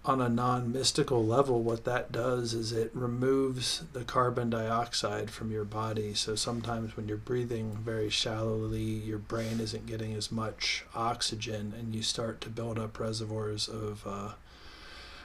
on 0.04 0.20
a 0.20 0.28
non 0.28 0.72
mystical 0.72 1.24
level, 1.24 1.62
what 1.62 1.84
that 1.84 2.12
does 2.12 2.54
is 2.54 2.72
it 2.72 2.90
removes 2.92 3.84
the 3.92 4.04
carbon 4.04 4.50
dioxide 4.50 5.30
from 5.30 5.50
your 5.50 5.64
body. 5.64 6.12
So 6.14 6.34
sometimes 6.34 6.96
when 6.96 7.08
you're 7.08 7.16
breathing 7.16 7.78
very 7.82 8.10
shallowly, 8.10 8.82
your 8.82 9.18
brain 9.18 9.60
isn't 9.60 9.86
getting 9.86 10.14
as 10.14 10.30
much 10.30 10.84
oxygen, 10.94 11.72
and 11.78 11.94
you 11.94 12.02
start 12.02 12.40
to 12.42 12.50
build 12.50 12.78
up 12.78 12.98
reservoirs 12.98 13.68
of 13.68 14.06
uh, 14.06 14.32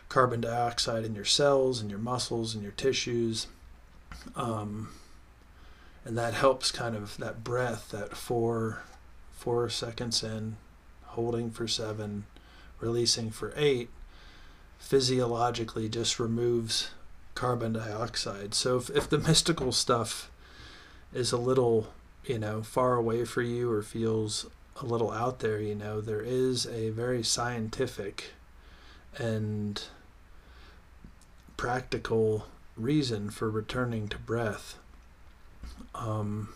carbon 0.09 0.41
dioxide 0.41 1.03
in 1.03 1.15
your 1.15 1.25
cells 1.25 1.81
and 1.81 1.89
your 1.89 1.99
muscles 1.99 2.53
and 2.53 2.63
your 2.63 2.71
tissues. 2.73 3.47
Um, 4.35 4.89
and 6.05 6.17
that 6.17 6.33
helps 6.33 6.71
kind 6.71 6.95
of 6.95 7.17
that 7.17 7.43
breath, 7.43 7.89
that 7.91 8.15
four 8.15 8.83
four 9.33 9.69
seconds 9.69 10.23
in, 10.23 10.57
holding 11.03 11.51
for 11.51 11.67
seven, 11.67 12.25
releasing 12.79 13.29
for 13.29 13.53
eight 13.55 13.89
physiologically 14.79 15.89
just 15.89 16.19
removes 16.19 16.91
carbon 17.35 17.73
dioxide. 17.73 18.53
So 18.53 18.77
if, 18.77 18.89
if 18.89 19.09
the 19.09 19.17
mystical 19.27 19.71
stuff 19.71 20.31
is 21.13 21.31
a 21.31 21.37
little, 21.37 21.93
you 22.25 22.39
know, 22.39 22.61
far 22.61 22.95
away 22.95 23.25
for 23.25 23.41
you 23.41 23.71
or 23.71 23.81
feels 23.81 24.47
a 24.81 24.85
little 24.85 25.11
out 25.11 25.39
there, 25.39 25.59
you 25.59 25.75
know, 25.75 26.01
there 26.01 26.21
is 26.21 26.65
a 26.67 26.89
very 26.89 27.23
scientific 27.23 28.31
and 29.17 29.81
practical 31.57 32.45
reason 32.75 33.29
for 33.29 33.49
returning 33.49 34.07
to 34.07 34.17
breath. 34.17 34.77
Um, 35.95 36.49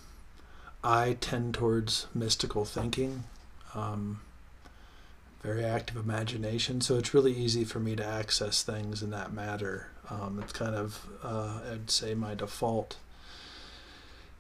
I 0.84 1.17
tend 1.20 1.55
towards 1.55 2.08
mystical 2.13 2.65
thinking. 2.65 3.24
Um, 3.74 4.22
very 5.41 5.65
active 5.65 5.98
imagination, 5.98 6.81
so 6.81 6.98
it's 6.98 7.13
really 7.15 7.34
easy 7.34 7.63
for 7.63 7.79
me 7.79 7.96
to 7.96 8.05
access 8.05 8.62
things 8.62 9.01
in 9.01 9.10
that 9.10 9.34
matter. 9.34 9.88
Um, 10.10 10.39
it's 10.41 10.53
kind 10.53 10.75
of, 10.75 11.08
uh, 11.24 11.62
I'd 11.72 11.89
say, 11.89 12.13
my 12.13 12.36
default 12.36 12.98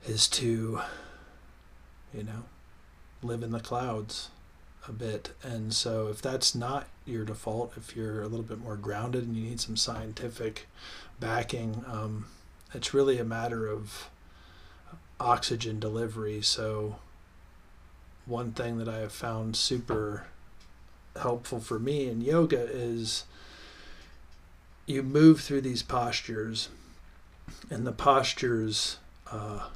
is 0.05 0.27
to, 0.29 0.81
you 2.13 2.23
know, 2.23 2.43
live 3.23 3.41
in 3.41 3.51
the 3.51 3.59
clouds 3.59 4.29
a 4.87 4.91
bit. 4.91 5.31
And 5.43 5.73
so, 5.73 6.07
if 6.07 6.21
that's 6.21 6.55
not 6.55 6.87
your 7.05 7.25
default, 7.25 7.73
if 7.77 7.95
you're 7.95 8.21
a 8.21 8.27
little 8.27 8.45
bit 8.45 8.59
more 8.59 8.77
grounded 8.77 9.23
and 9.23 9.35
you 9.35 9.43
need 9.43 9.59
some 9.59 9.77
scientific 9.77 10.67
backing, 11.19 11.83
um, 11.87 12.25
it's 12.73 12.93
really 12.93 13.17
a 13.17 13.23
matter 13.23 13.67
of 13.67 14.09
oxygen 15.19 15.79
delivery. 15.79 16.41
So, 16.41 16.97
one 18.25 18.51
thing 18.51 18.77
that 18.77 18.89
I 18.89 18.99
have 18.99 19.11
found 19.11 19.55
super 19.55 20.27
helpful 21.19 21.59
for 21.59 21.79
me 21.79 22.07
in 22.07 22.21
yoga 22.21 22.61
is 22.71 23.25
you 24.85 25.03
move 25.03 25.41
through 25.41 25.61
these 25.61 25.83
postures, 25.83 26.69
and 27.69 27.85
the 27.85 27.91
postures, 27.91 28.97
uh, 29.31 29.67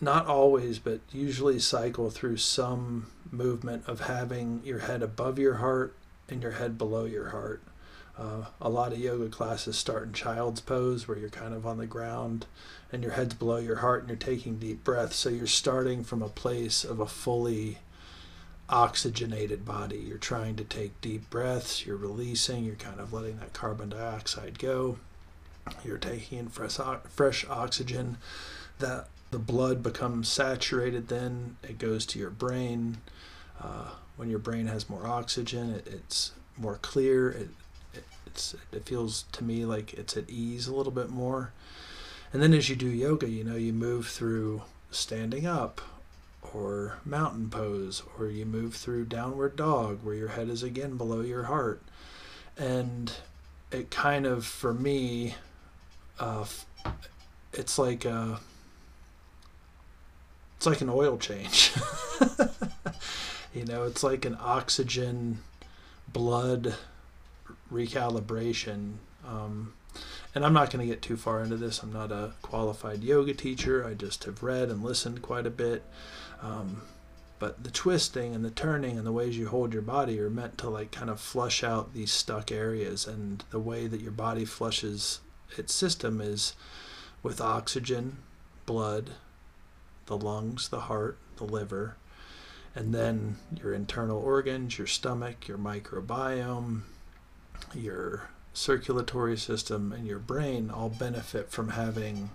not 0.00 0.26
always, 0.26 0.78
but 0.78 1.00
usually 1.12 1.58
cycle 1.58 2.10
through 2.10 2.36
some 2.36 3.10
movement 3.30 3.84
of 3.86 4.00
having 4.00 4.60
your 4.64 4.80
head 4.80 5.02
above 5.02 5.38
your 5.38 5.54
heart 5.54 5.94
and 6.28 6.42
your 6.42 6.52
head 6.52 6.76
below 6.76 7.04
your 7.04 7.30
heart. 7.30 7.62
Uh, 8.18 8.46
a 8.60 8.68
lot 8.68 8.92
of 8.92 8.98
yoga 8.98 9.28
classes 9.28 9.76
start 9.76 10.04
in 10.04 10.12
child's 10.12 10.60
pose 10.60 11.06
where 11.06 11.18
you're 11.18 11.28
kind 11.28 11.52
of 11.52 11.66
on 11.66 11.76
the 11.76 11.86
ground 11.86 12.46
and 12.90 13.02
your 13.02 13.12
head's 13.12 13.34
below 13.34 13.58
your 13.58 13.76
heart 13.76 14.00
and 14.00 14.08
you're 14.08 14.16
taking 14.16 14.58
deep 14.58 14.82
breaths. 14.84 15.16
So 15.16 15.28
you're 15.28 15.46
starting 15.46 16.02
from 16.02 16.22
a 16.22 16.28
place 16.28 16.82
of 16.82 16.98
a 16.98 17.06
fully 17.06 17.78
oxygenated 18.68 19.64
body. 19.64 19.98
You're 19.98 20.18
trying 20.18 20.56
to 20.56 20.64
take 20.64 21.00
deep 21.00 21.28
breaths, 21.28 21.84
you're 21.84 21.96
releasing, 21.96 22.64
you're 22.64 22.74
kind 22.74 23.00
of 23.00 23.12
letting 23.12 23.38
that 23.38 23.52
carbon 23.52 23.90
dioxide 23.90 24.58
go. 24.58 24.98
You're 25.84 25.98
taking 25.98 26.38
in 26.38 26.48
fresh, 26.48 26.78
fresh 27.08 27.44
oxygen. 27.48 28.18
That 28.78 29.08
the 29.30 29.38
blood 29.38 29.82
becomes 29.82 30.28
saturated, 30.28 31.08
then 31.08 31.56
it 31.62 31.78
goes 31.78 32.06
to 32.06 32.18
your 32.18 32.30
brain. 32.30 32.98
Uh, 33.60 33.90
when 34.16 34.30
your 34.30 34.38
brain 34.38 34.66
has 34.66 34.88
more 34.88 35.06
oxygen, 35.06 35.70
it, 35.70 35.86
it's 35.86 36.32
more 36.56 36.78
clear. 36.82 37.30
It, 37.30 37.48
it, 37.94 38.04
it's, 38.26 38.54
it 38.72 38.86
feels 38.86 39.24
to 39.32 39.44
me 39.44 39.64
like 39.64 39.94
it's 39.94 40.16
at 40.16 40.30
ease 40.30 40.66
a 40.66 40.74
little 40.74 40.92
bit 40.92 41.10
more. 41.10 41.52
And 42.32 42.42
then 42.42 42.54
as 42.54 42.68
you 42.68 42.76
do 42.76 42.88
yoga, 42.88 43.28
you 43.28 43.44
know, 43.44 43.56
you 43.56 43.72
move 43.72 44.08
through 44.08 44.62
standing 44.90 45.46
up 45.46 45.80
or 46.54 46.98
mountain 47.04 47.50
pose, 47.50 48.02
or 48.18 48.28
you 48.28 48.46
move 48.46 48.74
through 48.74 49.04
downward 49.04 49.56
dog 49.56 49.98
where 50.02 50.14
your 50.14 50.28
head 50.28 50.48
is 50.48 50.62
again 50.62 50.96
below 50.96 51.20
your 51.20 51.44
heart. 51.44 51.82
And 52.56 53.12
it 53.70 53.90
kind 53.90 54.26
of, 54.26 54.46
for 54.46 54.72
me, 54.72 55.34
uh, 56.20 56.46
it's 57.52 57.78
like 57.78 58.04
a, 58.04 58.40
it's 60.66 60.80
like 60.80 60.80
an 60.80 60.92
oil 60.92 61.16
change. 61.16 61.72
you 63.54 63.64
know, 63.64 63.84
it's 63.84 64.02
like 64.02 64.24
an 64.24 64.36
oxygen 64.40 65.38
blood 66.12 66.74
recalibration. 67.72 68.94
Um, 69.24 69.74
and 70.34 70.44
I'm 70.44 70.52
not 70.52 70.72
going 70.72 70.84
to 70.84 70.92
get 70.92 71.02
too 71.02 71.16
far 71.16 71.40
into 71.40 71.56
this. 71.56 71.84
I'm 71.84 71.92
not 71.92 72.10
a 72.10 72.32
qualified 72.42 73.04
yoga 73.04 73.32
teacher. 73.32 73.84
I 73.86 73.94
just 73.94 74.24
have 74.24 74.42
read 74.42 74.68
and 74.68 74.82
listened 74.82 75.22
quite 75.22 75.46
a 75.46 75.50
bit. 75.50 75.84
Um, 76.42 76.82
but 77.38 77.62
the 77.62 77.70
twisting 77.70 78.34
and 78.34 78.44
the 78.44 78.50
turning 78.50 78.98
and 78.98 79.06
the 79.06 79.12
ways 79.12 79.38
you 79.38 79.46
hold 79.46 79.72
your 79.72 79.82
body 79.82 80.18
are 80.18 80.30
meant 80.30 80.58
to 80.58 80.68
like 80.68 80.90
kind 80.90 81.10
of 81.10 81.20
flush 81.20 81.62
out 81.62 81.94
these 81.94 82.10
stuck 82.10 82.50
areas. 82.50 83.06
And 83.06 83.44
the 83.50 83.60
way 83.60 83.86
that 83.86 84.00
your 84.00 84.10
body 84.10 84.44
flushes 84.44 85.20
its 85.56 85.72
system 85.72 86.20
is 86.20 86.54
with 87.22 87.40
oxygen, 87.40 88.16
blood, 88.64 89.10
the 90.06 90.16
lungs, 90.16 90.68
the 90.68 90.80
heart, 90.80 91.18
the 91.36 91.44
liver, 91.44 91.96
and 92.74 92.94
then 92.94 93.36
your 93.56 93.72
internal 93.72 94.18
organs, 94.18 94.78
your 94.78 94.86
stomach, 94.86 95.48
your 95.48 95.58
microbiome, 95.58 96.82
your 97.74 98.28
circulatory 98.52 99.36
system, 99.36 99.92
and 99.92 100.06
your 100.06 100.18
brain 100.18 100.70
all 100.70 100.88
benefit 100.88 101.50
from 101.50 101.70
having 101.70 102.30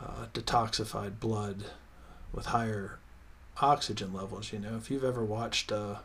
uh, 0.00 0.26
detoxified 0.32 1.20
blood 1.20 1.64
with 2.32 2.46
higher 2.46 2.98
oxygen 3.60 4.12
levels. 4.12 4.52
You 4.52 4.58
know, 4.58 4.76
if 4.76 4.90
you've 4.90 5.04
ever 5.04 5.24
watched, 5.24 5.72
uh, 5.72 5.96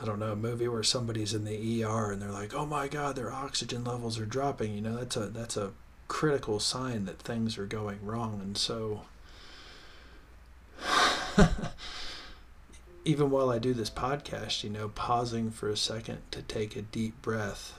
I 0.00 0.04
don't 0.04 0.18
know, 0.18 0.32
a 0.32 0.36
movie 0.36 0.68
where 0.68 0.82
somebody's 0.82 1.34
in 1.34 1.44
the 1.44 1.84
ER 1.84 2.10
and 2.10 2.20
they're 2.20 2.30
like, 2.30 2.54
"Oh 2.54 2.66
my 2.66 2.88
God, 2.88 3.16
their 3.16 3.32
oxygen 3.32 3.84
levels 3.84 4.18
are 4.18 4.26
dropping," 4.26 4.74
you 4.74 4.80
know, 4.80 4.96
that's 4.96 5.16
a 5.16 5.26
that's 5.26 5.56
a 5.56 5.72
critical 6.08 6.60
sign 6.60 7.04
that 7.06 7.20
things 7.20 7.56
are 7.58 7.66
going 7.66 8.04
wrong. 8.04 8.40
And 8.42 8.56
so, 8.56 9.02
even 13.04 13.30
while 13.30 13.50
I 13.50 13.58
do 13.58 13.74
this 13.74 13.90
podcast, 13.90 14.64
you 14.64 14.70
know, 14.70 14.88
pausing 14.88 15.50
for 15.50 15.68
a 15.68 15.76
second 15.76 16.18
to 16.30 16.42
take 16.42 16.76
a 16.76 16.82
deep 16.82 17.20
breath 17.22 17.78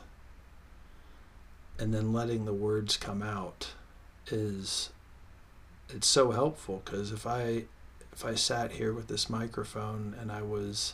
and 1.78 1.94
then 1.94 2.14
letting 2.14 2.46
the 2.46 2.54
words 2.54 2.98
come 2.98 3.22
out 3.22 3.74
is 4.28 4.90
it's 5.90 6.08
so 6.08 6.32
helpful 6.32 6.82
because 6.84 7.12
if 7.12 7.28
I 7.28 7.66
if 8.12 8.26
I 8.26 8.36
sat 8.36 8.74
here 8.74 8.94
with 8.94 9.08
this 9.08 9.30
microphone 9.30 10.16
and 10.20 10.32
I 10.32 10.42
was 10.42 10.94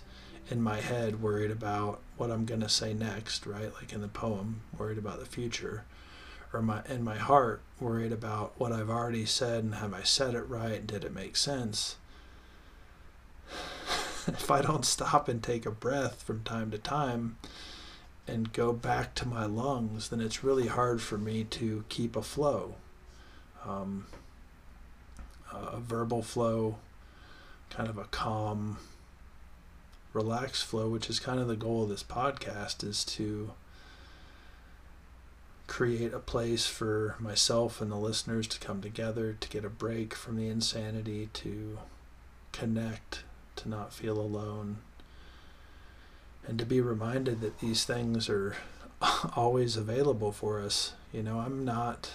in 0.50 0.62
my 0.62 0.78
head 0.82 1.21
worried 1.21 1.52
about 1.52 2.02
what 2.17 2.32
I'm 2.32 2.45
going 2.45 2.62
to 2.62 2.69
say 2.69 2.93
next, 2.93 3.45
right? 3.45 3.71
Like 3.76 3.93
in 3.93 4.02
the 4.02 4.08
poem, 4.08 4.62
worried 4.78 4.97
about 4.97 5.19
the 5.19 5.26
future, 5.26 5.86
or 6.52 6.62
my 6.62 6.82
in 6.89 7.04
my 7.04 7.17
heart 7.17 7.62
worried 7.80 8.12
about 8.12 8.54
what 8.58 8.71
I've 8.71 8.89
already 8.89 9.26
said 9.26 9.63
and 9.63 9.76
have 9.76 9.93
I 9.93 10.04
said 10.04 10.34
it 10.34 10.50
right? 10.50 10.86
Did 10.86 11.04
it 11.04 11.13
make 11.13 11.36
sense? 11.38 11.97
if 14.27 14.51
I 14.51 14.62
don't 14.62 14.86
stop 14.86 15.27
and 15.27 15.41
take 15.41 15.65
a 15.65 15.71
breath 15.71 16.23
from 16.23 16.43
time 16.43 16.71
to 16.71 16.77
time 16.77 17.38
and 18.27 18.53
go 18.53 18.71
back 18.73 19.15
to 19.15 19.27
my 19.27 19.45
lungs, 19.45 20.10
then 20.10 20.21
it's 20.21 20.43
really 20.43 20.67
hard 20.67 21.01
for 21.01 21.17
me 21.17 21.43
to 21.45 21.84
keep 21.89 22.15
a 22.15 22.21
flow, 22.21 22.75
um, 23.65 24.05
a 25.51 25.79
verbal 25.79 26.21
flow, 26.21 26.77
kind 27.69 27.89
of 27.89 27.97
a 27.97 28.05
calm, 28.05 28.77
relaxed 30.13 30.65
flow, 30.65 30.89
which 30.89 31.10
is 31.10 31.19
kind 31.19 31.39
of 31.39 31.47
the 31.47 31.55
goal 31.55 31.84
of 31.84 31.89
this 31.89 32.03
podcast, 32.03 32.84
is 32.84 33.03
to 33.03 33.51
create 35.67 36.13
a 36.13 36.19
place 36.19 36.67
for 36.67 37.15
myself 37.17 37.81
and 37.81 37.91
the 37.91 37.95
listeners 37.95 38.45
to 38.45 38.60
come 38.60 38.81
together, 38.81 39.36
to 39.39 39.49
get 39.49 39.63
a 39.63 39.69
break 39.69 40.13
from 40.13 40.36
the 40.36 40.47
insanity, 40.47 41.29
to 41.34 41.79
connect, 42.51 43.23
to 43.62 43.69
not 43.69 43.93
feel 43.93 44.19
alone, 44.19 44.78
and 46.47 46.58
to 46.60 46.65
be 46.65 46.82
reminded 46.82 47.41
that 47.41 47.60
these 47.60 47.84
things 47.86 48.30
are 48.30 48.56
always 49.36 49.78
available 49.78 50.32
for 50.32 50.60
us. 50.60 50.93
You 51.12 51.24
know, 51.24 51.39
I'm 51.39 51.63
not 51.65 52.12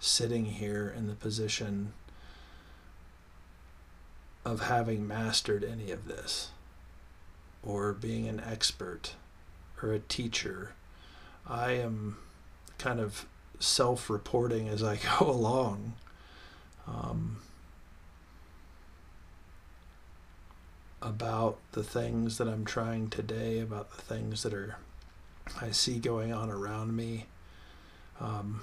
sitting 0.00 0.44
here 0.46 0.92
in 0.96 1.06
the 1.06 1.14
position 1.14 1.92
of 4.44 4.62
having 4.62 5.06
mastered 5.06 5.64
any 5.64 5.90
of 5.90 6.06
this 6.06 6.50
or 7.62 7.92
being 7.92 8.28
an 8.28 8.40
expert 8.40 9.14
or 9.82 9.92
a 9.92 9.98
teacher. 9.98 10.72
I 11.46 11.72
am 11.72 12.18
kind 12.78 13.00
of 13.00 13.26
self 13.58 14.08
reporting 14.08 14.68
as 14.68 14.82
I 14.82 14.98
go 15.18 15.30
along. 15.30 15.94
Um, 16.86 17.38
about 21.00 21.58
the 21.72 21.82
things 21.82 22.38
that 22.38 22.48
I'm 22.48 22.64
trying 22.64 23.08
today, 23.08 23.60
about 23.60 23.94
the 23.94 24.02
things 24.02 24.42
that 24.42 24.52
are 24.52 24.76
I 25.60 25.70
see 25.70 25.98
going 25.98 26.32
on 26.32 26.50
around 26.50 26.94
me. 26.94 27.26
Um, 28.20 28.62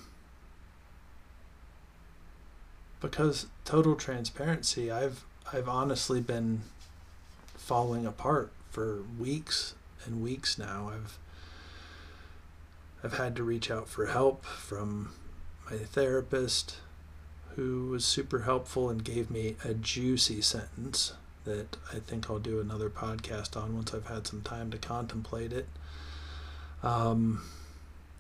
because 3.00 3.48
total 3.64 3.96
transparency, 3.96 4.92
I've 4.92 5.24
I've 5.52 5.70
honestly 5.70 6.22
been 6.22 6.62
falling 7.56 8.06
apart 8.06 8.52
for 8.70 9.04
weeks 9.20 9.76
and 10.06 10.22
weeks 10.22 10.58
now. 10.58 10.92
I've 10.94 11.18
I've 13.04 13.18
had 13.18 13.36
to 13.36 13.44
reach 13.44 13.70
out 13.70 13.88
for 13.88 14.08
help 14.08 14.46
from 14.46 15.12
my 15.70 15.78
therapist 15.78 16.78
who 17.56 17.88
was 17.90 18.04
super 18.04 18.42
helpful 18.42 18.90
and 18.90 19.04
gave 19.04 19.32
me 19.32 19.56
a 19.64 19.74
juicy 19.74 20.42
sentence 20.42 21.14
that 21.46 21.78
I 21.94 22.00
think 22.00 22.30
I'll 22.30 22.40
do 22.40 22.60
another 22.60 22.90
podcast 22.90 23.56
on 23.56 23.76
once 23.76 23.94
I've 23.94 24.08
had 24.08 24.28
some 24.28 24.42
time 24.42 24.72
to 24.72 24.78
contemplate 24.78 25.54
it. 25.54 25.68
Um, 26.84 27.42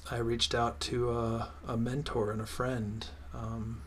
I 0.09 0.17
reached 0.17 0.55
out 0.55 0.79
to 0.81 1.11
a, 1.11 1.49
a 1.67 1.77
mentor 1.77 2.31
and 2.31 2.39
a 2.39 2.45
friend, 2.45 3.05
um, 3.33 3.81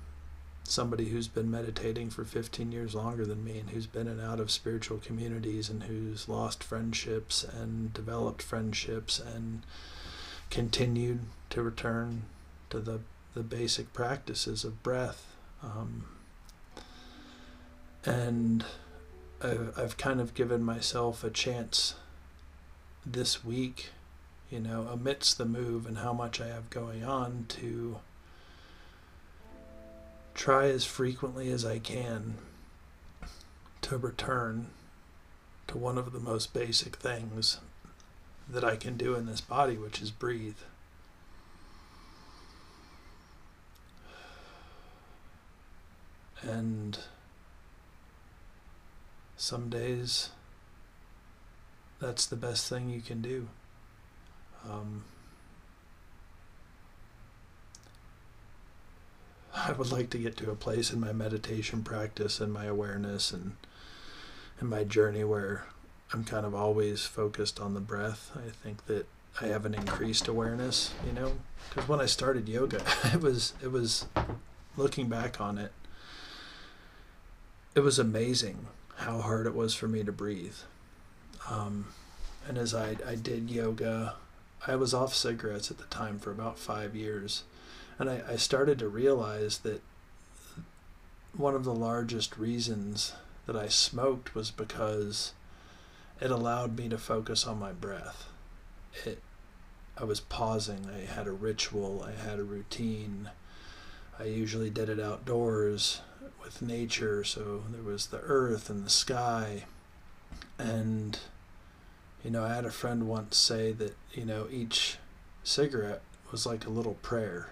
somebody 0.64 1.08
who's 1.08 1.28
been 1.28 1.50
meditating 1.50 2.10
for 2.10 2.24
15 2.24 2.72
years 2.72 2.94
longer 2.94 3.24
than 3.24 3.44
me 3.44 3.58
and 3.58 3.70
who's 3.70 3.86
been 3.86 4.06
in 4.06 4.18
and 4.18 4.20
out 4.20 4.40
of 4.40 4.50
spiritual 4.50 4.98
communities 4.98 5.70
and 5.70 5.84
who's 5.84 6.28
lost 6.28 6.62
friendships 6.62 7.44
and 7.44 7.94
developed 7.94 8.42
friendships 8.42 9.18
and 9.18 9.62
continued 10.50 11.20
to 11.50 11.62
return 11.62 12.22
to 12.70 12.80
the, 12.80 13.00
the 13.34 13.42
basic 13.42 13.92
practices 13.92 14.64
of 14.64 14.82
breath. 14.82 15.36
Um, 15.62 16.04
and 18.04 18.64
I've, 19.42 19.78
I've 19.78 19.96
kind 19.96 20.20
of 20.20 20.34
given 20.34 20.62
myself 20.62 21.22
a 21.22 21.30
chance 21.30 21.94
this 23.06 23.44
week, 23.44 23.90
you 24.50 24.60
know, 24.60 24.88
amidst 24.90 25.38
the 25.38 25.44
move 25.44 25.86
and 25.86 25.98
how 25.98 26.12
much 26.12 26.40
I 26.40 26.48
have 26.48 26.70
going 26.70 27.04
on 27.04 27.46
to 27.50 27.98
try 30.34 30.68
as 30.68 30.84
frequently 30.84 31.50
as 31.50 31.64
I 31.64 31.78
can 31.78 32.34
to 33.82 33.96
return 33.96 34.68
to 35.68 35.78
one 35.78 35.98
of 35.98 36.12
the 36.12 36.20
most 36.20 36.52
basic 36.52 36.96
things 36.96 37.58
that 38.48 38.64
I 38.64 38.76
can 38.76 38.96
do 38.96 39.14
in 39.14 39.26
this 39.26 39.40
body, 39.40 39.76
which 39.76 40.00
is 40.00 40.10
breathe. 40.10 40.56
And 46.42 46.98
some 49.48 49.70
days 49.70 50.28
that's 52.00 52.26
the 52.26 52.36
best 52.36 52.68
thing 52.68 52.90
you 52.90 53.00
can 53.00 53.22
do. 53.22 53.48
Um, 54.68 55.04
I 59.54 59.72
would 59.72 59.90
like 59.90 60.10
to 60.10 60.18
get 60.18 60.36
to 60.36 60.50
a 60.50 60.54
place 60.54 60.92
in 60.92 61.00
my 61.00 61.14
meditation 61.14 61.82
practice 61.82 62.42
and 62.42 62.52
my 62.52 62.66
awareness 62.66 63.32
and 63.32 63.56
in 64.60 64.66
my 64.66 64.84
journey 64.84 65.24
where 65.24 65.64
I'm 66.12 66.24
kind 66.24 66.44
of 66.44 66.54
always 66.54 67.06
focused 67.06 67.58
on 67.58 67.72
the 67.72 67.80
breath. 67.80 68.32
I 68.36 68.50
think 68.50 68.84
that 68.84 69.06
I 69.40 69.46
have 69.46 69.64
an 69.64 69.72
increased 69.72 70.28
awareness, 70.28 70.92
you 71.06 71.14
know, 71.14 71.32
because 71.70 71.88
when 71.88 72.02
I 72.02 72.06
started 72.06 72.50
yoga, 72.50 72.82
it 73.14 73.22
was 73.22 73.54
it 73.62 73.72
was 73.72 74.04
looking 74.76 75.08
back 75.08 75.40
on 75.40 75.56
it, 75.56 75.72
it 77.74 77.80
was 77.80 77.98
amazing 77.98 78.66
how 78.98 79.20
hard 79.20 79.46
it 79.46 79.54
was 79.54 79.74
for 79.74 79.86
me 79.86 80.02
to 80.02 80.12
breathe. 80.12 80.56
Um, 81.48 81.86
and 82.46 82.58
as 82.58 82.74
I, 82.74 82.96
I 83.06 83.14
did 83.14 83.50
yoga, 83.50 84.16
I 84.66 84.74
was 84.74 84.92
off 84.92 85.14
cigarettes 85.14 85.70
at 85.70 85.78
the 85.78 85.84
time 85.84 86.18
for 86.18 86.32
about 86.32 86.58
five 86.58 86.96
years. 86.96 87.44
And 87.98 88.10
I, 88.10 88.22
I 88.28 88.36
started 88.36 88.78
to 88.80 88.88
realize 88.88 89.58
that 89.58 89.82
one 91.36 91.54
of 91.54 91.64
the 91.64 91.74
largest 91.74 92.36
reasons 92.36 93.12
that 93.46 93.56
I 93.56 93.68
smoked 93.68 94.34
was 94.34 94.50
because 94.50 95.32
it 96.20 96.30
allowed 96.30 96.76
me 96.76 96.88
to 96.88 96.98
focus 96.98 97.46
on 97.46 97.60
my 97.60 97.72
breath. 97.72 98.28
It, 99.04 99.22
I 99.96 100.04
was 100.04 100.20
pausing. 100.20 100.88
I 100.92 101.12
had 101.12 101.28
a 101.28 101.32
ritual. 101.32 102.04
I 102.06 102.20
had 102.20 102.40
a 102.40 102.44
routine. 102.44 103.30
I 104.18 104.24
usually 104.24 104.70
did 104.70 104.88
it 104.88 105.00
outdoors 105.00 106.00
with 106.42 106.62
nature. 106.62 107.24
So 107.24 107.64
there 107.70 107.82
was 107.82 108.06
the 108.06 108.20
earth 108.20 108.70
and 108.70 108.84
the 108.84 108.90
sky. 108.90 109.64
And, 110.58 111.18
you 112.24 112.30
know, 112.30 112.44
I 112.44 112.54
had 112.54 112.64
a 112.64 112.70
friend 112.70 113.08
once 113.08 113.36
say 113.36 113.72
that, 113.72 113.96
you 114.12 114.24
know, 114.24 114.48
each 114.50 114.98
cigarette 115.44 116.02
was 116.32 116.46
like 116.46 116.66
a 116.66 116.70
little 116.70 116.94
prayer. 116.94 117.50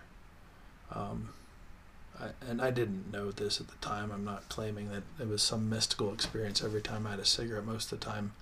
Um, 0.93 1.31
I, 2.19 2.29
and 2.49 2.61
I 2.61 2.71
didn't 2.71 3.13
know 3.13 3.31
this 3.31 3.61
at 3.61 3.69
the 3.69 3.77
time. 3.77 4.11
I'm 4.11 4.25
not 4.25 4.49
claiming 4.49 4.91
that 4.91 5.03
it 5.21 5.29
was 5.29 5.43
some 5.43 5.69
mystical 5.69 6.13
experience 6.13 6.65
every 6.65 6.83
time 6.83 7.07
I 7.07 7.11
had 7.11 7.21
a 7.21 7.25
cigarette. 7.25 7.65
Most 7.65 7.93
of 7.93 8.01
the 8.01 8.07
time, 8.07 8.33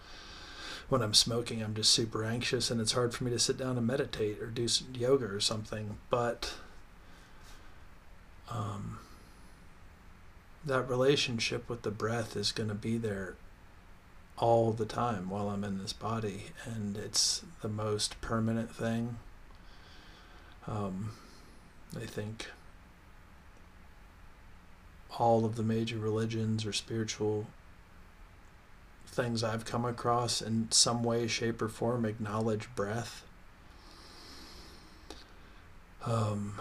when 0.88 1.02
I'm 1.02 1.14
smoking, 1.14 1.62
I'm 1.62 1.74
just 1.74 1.92
super 1.92 2.24
anxious 2.24 2.70
and 2.70 2.80
it's 2.80 2.92
hard 2.92 3.14
for 3.14 3.24
me 3.24 3.30
to 3.30 3.38
sit 3.38 3.56
down 3.56 3.76
and 3.76 3.86
meditate 3.86 4.40
or 4.40 4.46
do 4.46 4.66
yoga 4.94 5.26
or 5.26 5.40
something. 5.40 5.98
But 6.10 6.54
um, 8.50 8.98
that 10.64 10.88
relationship 10.88 11.68
with 11.68 11.82
the 11.82 11.90
breath 11.90 12.36
is 12.36 12.52
going 12.52 12.68
to 12.68 12.74
be 12.74 12.96
there 12.96 13.34
all 14.36 14.72
the 14.72 14.84
time 14.84 15.30
while 15.30 15.48
I'm 15.48 15.64
in 15.64 15.78
this 15.78 15.92
body, 15.92 16.46
and 16.64 16.96
it's 16.96 17.42
the 17.62 17.68
most 17.68 18.20
permanent 18.20 18.74
thing. 18.74 19.16
Um, 20.66 21.12
I 21.96 22.06
think 22.06 22.46
all 25.18 25.44
of 25.44 25.56
the 25.56 25.62
major 25.62 25.98
religions 25.98 26.66
or 26.66 26.72
spiritual 26.72 27.46
things 29.06 29.44
I've 29.44 29.64
come 29.64 29.84
across 29.84 30.42
in 30.42 30.68
some 30.72 31.04
way, 31.04 31.28
shape, 31.28 31.62
or 31.62 31.68
form 31.68 32.04
acknowledge 32.04 32.68
breath 32.74 33.24
um, 36.06 36.60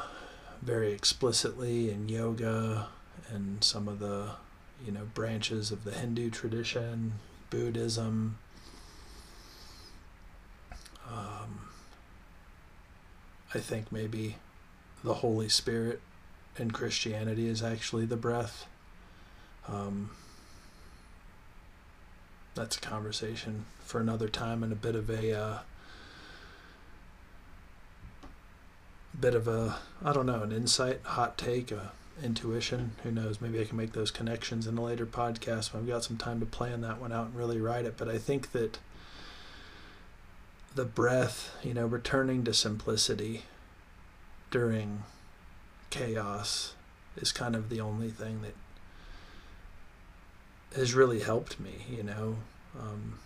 very 0.64 0.94
explicitly 0.94 1.90
in 1.90 2.08
yoga 2.08 2.88
and 3.30 3.64
some 3.64 3.88
of 3.88 4.00
the 4.00 4.32
you 4.86 4.92
know 4.92 5.08
branches 5.14 5.72
of 5.72 5.84
the 5.84 5.92
Hindu 5.92 6.30
tradition, 6.30 7.14
Buddhism. 7.50 8.38
Um, 11.10 11.68
I 13.54 13.60
think 13.60 13.92
maybe 13.92 14.38
the 15.04 15.16
Holy 15.16 15.50
Spirit 15.50 16.02
in 16.58 16.72
Christianity 16.72 17.48
is 17.48 17.62
actually 17.62 18.06
the 18.06 18.16
breath. 18.16 18.66
Um, 19.68 20.12
that's 22.56 22.78
a 22.78 22.82
conversation 22.82 23.66
for 23.84 24.00
another 24.00 24.30
time 24.30 24.64
and 24.64 24.72
a 24.72 24.76
bit 24.78 24.96
of 24.96 25.10
a 25.10 25.38
uh, 25.38 25.60
bit 29.20 29.36
of 29.36 29.48
a 29.48 29.78
I 30.04 30.14
don't 30.14 30.26
know 30.26 30.42
an 30.42 30.52
insight, 30.52 31.02
hot 31.04 31.38
take, 31.38 31.72
a 31.72 31.92
intuition. 32.22 32.92
Who 33.04 33.12
knows? 33.12 33.42
Maybe 33.42 33.60
I 33.60 33.66
can 33.66 33.78
make 33.78 33.94
those 33.94 34.12
connections 34.12 34.68
in 34.68 34.78
a 34.78 34.84
later 34.84 35.06
podcast 35.06 35.74
when 35.74 35.84
I've 35.84 35.90
got 35.90 36.04
some 36.04 36.18
time 36.18 36.40
to 36.40 36.46
plan 36.46 36.82
that 36.82 37.00
one 37.00 37.12
out 37.12 37.28
and 37.28 37.36
really 37.36 37.60
write 37.60 37.86
it. 37.86 37.96
But 37.98 38.10
I 38.10 38.18
think 38.18 38.52
that 38.52 38.80
the 40.76 40.86
breath, 40.86 41.56
you 41.64 41.74
know, 41.74 41.86
returning 41.86 42.44
to 42.44 42.54
simplicity 42.54 43.44
during 44.52 45.04
chaos 45.90 46.74
is 47.16 47.32
kind 47.32 47.56
of 47.56 47.70
the 47.70 47.80
only 47.80 48.10
thing 48.10 48.42
that 48.42 48.56
has 50.76 50.94
really 50.94 51.20
helped 51.20 51.60
me, 51.60 51.86
you 51.90 52.04
know. 52.04 52.38
Um, 52.80 53.20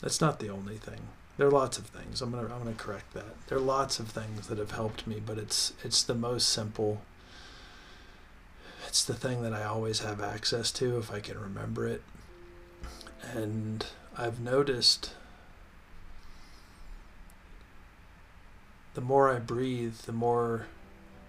that's 0.00 0.20
not 0.20 0.40
the 0.40 0.48
only 0.48 0.76
thing. 0.76 1.08
There 1.40 1.48
are 1.48 1.52
lots 1.52 1.78
of 1.78 1.86
things. 1.86 2.20
I'm 2.20 2.32
gonna 2.32 2.52
I'm 2.52 2.58
gonna 2.58 2.74
correct 2.74 3.14
that. 3.14 3.46
There 3.46 3.56
are 3.56 3.62
lots 3.62 3.98
of 3.98 4.08
things 4.08 4.48
that 4.48 4.58
have 4.58 4.72
helped 4.72 5.06
me, 5.06 5.22
but 5.24 5.38
it's 5.38 5.72
it's 5.82 6.02
the 6.02 6.14
most 6.14 6.50
simple 6.50 7.00
it's 8.86 9.02
the 9.02 9.14
thing 9.14 9.40
that 9.40 9.54
I 9.54 9.64
always 9.64 10.00
have 10.00 10.20
access 10.20 10.70
to 10.72 10.98
if 10.98 11.10
I 11.10 11.20
can 11.20 11.40
remember 11.40 11.88
it. 11.88 12.02
And 13.32 13.86
I've 14.18 14.38
noticed 14.38 15.14
the 18.92 19.00
more 19.00 19.30
I 19.30 19.38
breathe, 19.38 19.94
the 20.00 20.12
more 20.12 20.66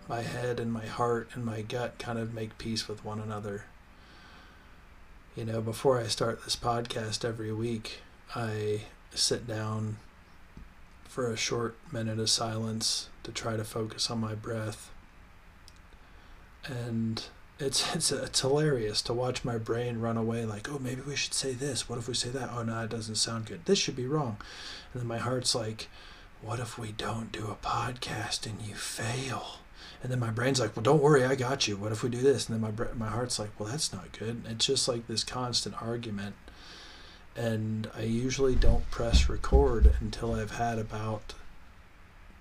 my 0.09 0.23
head 0.23 0.59
and 0.59 0.73
my 0.73 0.87
heart 0.87 1.29
and 1.35 1.45
my 1.45 1.61
gut 1.61 1.97
kind 1.99 2.19
of 2.19 2.33
make 2.33 2.57
peace 2.57 2.85
with 2.89 3.05
one 3.05 3.21
another. 3.21 3.63
You 5.37 5.45
know, 5.45 5.61
before 5.61 6.01
I 6.01 6.07
start 6.07 6.43
this 6.43 6.57
podcast 6.57 7.23
every 7.23 7.53
week, 7.53 7.99
I 8.35 8.81
sit 9.13 9.47
down 9.47 9.97
for 11.03 11.29
a 11.29 11.37
short 11.37 11.75
minute 11.91 12.19
of 12.19 12.29
silence 12.29 13.09
to 13.23 13.31
try 13.31 13.57
to 13.57 13.63
focus 13.63 14.09
on 14.09 14.19
my 14.19 14.33
breath. 14.33 14.91
And 16.65 17.23
it's 17.59 17.95
it's 17.95 18.11
it's 18.11 18.41
hilarious 18.41 19.01
to 19.03 19.13
watch 19.13 19.45
my 19.45 19.57
brain 19.57 19.99
run 19.99 20.17
away 20.17 20.45
like, 20.45 20.71
"Oh, 20.71 20.79
maybe 20.79 21.01
we 21.01 21.15
should 21.15 21.33
say 21.33 21.53
this. 21.53 21.87
What 21.87 21.99
if 21.99 22.07
we 22.07 22.13
say 22.13 22.29
that? 22.29 22.49
Oh, 22.53 22.63
no, 22.63 22.83
it 22.83 22.89
doesn't 22.89 23.15
sound 23.15 23.45
good. 23.45 23.65
This 23.65 23.79
should 23.79 23.95
be 23.95 24.07
wrong." 24.07 24.37
And 24.93 25.01
then 25.01 25.07
my 25.07 25.17
heart's 25.19 25.53
like, 25.55 25.89
"What 26.41 26.59
if 26.59 26.77
we 26.77 26.91
don't 26.91 27.31
do 27.31 27.47
a 27.47 27.65
podcast 27.65 28.45
and 28.45 28.61
you 28.61 28.75
fail?" 28.75 29.59
And 30.03 30.11
then 30.11 30.19
my 30.19 30.31
brain's 30.31 30.59
like, 30.59 30.75
"Well, 30.75 30.83
don't 30.83 31.01
worry, 31.01 31.25
I 31.25 31.35
got 31.35 31.67
you. 31.67 31.77
What 31.77 31.91
if 31.91 32.03
we 32.03 32.09
do 32.09 32.21
this?" 32.21 32.49
And 32.49 32.55
then 32.63 32.73
my 32.75 32.87
my 32.93 33.11
heart's 33.11 33.37
like, 33.39 33.51
"Well, 33.59 33.69
that's 33.69 33.93
not 33.93 34.17
good." 34.17 34.43
It's 34.47 34.65
just 34.65 34.87
like 34.87 35.07
this 35.07 35.23
constant 35.23 35.81
argument. 35.81 36.35
And 37.35 37.89
I 37.95 38.01
usually 38.01 38.55
don't 38.55 38.89
press 38.91 39.29
record 39.29 39.93
until 39.99 40.33
I've 40.35 40.57
had 40.57 40.77
about 40.77 41.33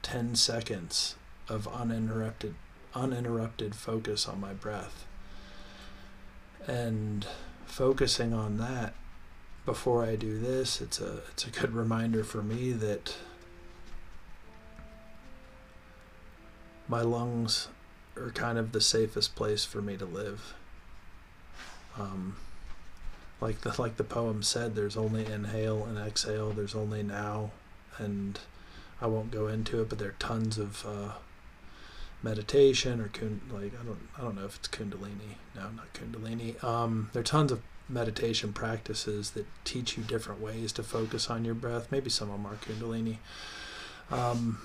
10 0.03 0.35
seconds 0.35 1.17
of 1.49 1.69
uninterrupted 1.69 2.55
uninterrupted 2.93 3.75
focus 3.75 4.27
on 4.27 4.41
my 4.41 4.53
breath. 4.53 5.07
And 6.67 7.27
focusing 7.67 8.33
on 8.33 8.59
that 8.59 8.95
before 9.65 10.05
I 10.05 10.17
do 10.17 10.41
this, 10.41 10.81
it's 10.81 11.01
a 11.01 11.21
it's 11.31 11.47
a 11.47 11.51
good 11.51 11.73
reminder 11.73 12.25
for 12.25 12.43
me 12.43 12.73
that 12.73 13.15
my 16.89 17.03
lungs 17.03 17.69
are 18.17 18.31
kind 18.31 18.59
of 18.59 18.73
the 18.73 18.81
safest 18.81 19.37
place 19.37 19.65
for 19.65 19.81
me 19.81 19.97
to 19.97 20.05
live. 20.05 20.55
Um, 21.99 22.37
like 23.41 23.63
the 23.63 23.81
like 23.81 23.97
the 23.97 24.05
poem 24.05 24.43
said, 24.43 24.75
there's 24.75 24.97
only 24.97 25.27
inhale 25.27 25.85
and 25.85 25.99
exhale. 25.99 26.51
There's 26.51 26.75
only 26.75 27.03
now, 27.03 27.51
and 27.99 28.39
I 29.01 29.07
won't 29.07 29.31
go 29.31 29.49
into 29.49 29.81
it, 29.81 29.89
but 29.89 29.99
there 29.99 30.09
are 30.09 30.17
tons 30.19 30.59
of 30.59 30.85
uh, 30.87 31.13
meditation 32.23 33.01
or 33.01 33.09
kund- 33.09 33.41
like 33.51 33.73
I 33.81 33.85
don't 33.85 34.09
I 34.17 34.23
don't 34.23 34.37
know 34.37 34.45
if 34.45 34.57
it's 34.57 34.69
Kundalini. 34.69 35.37
No, 35.55 35.63
not 35.71 35.93
Kundalini. 35.95 36.63
Um, 36.63 37.11
there 37.13 37.21
are 37.21 37.25
tons 37.25 37.51
of 37.51 37.63
meditation 37.89 38.53
practices 38.53 39.31
that 39.33 39.47
teach 39.65 39.97
you 39.97 40.05
different 40.05 40.41
ways 40.41 40.73
to 40.73 40.83
focus 40.83 41.29
on 41.29 41.45
your 41.45 41.55
breath. 41.55 41.91
Maybe 41.91 42.11
some 42.11 42.31
of 42.31 42.37
them 42.37 42.47
are 42.47 42.57
Kundalini. 42.57 43.17
Um, 44.11 44.59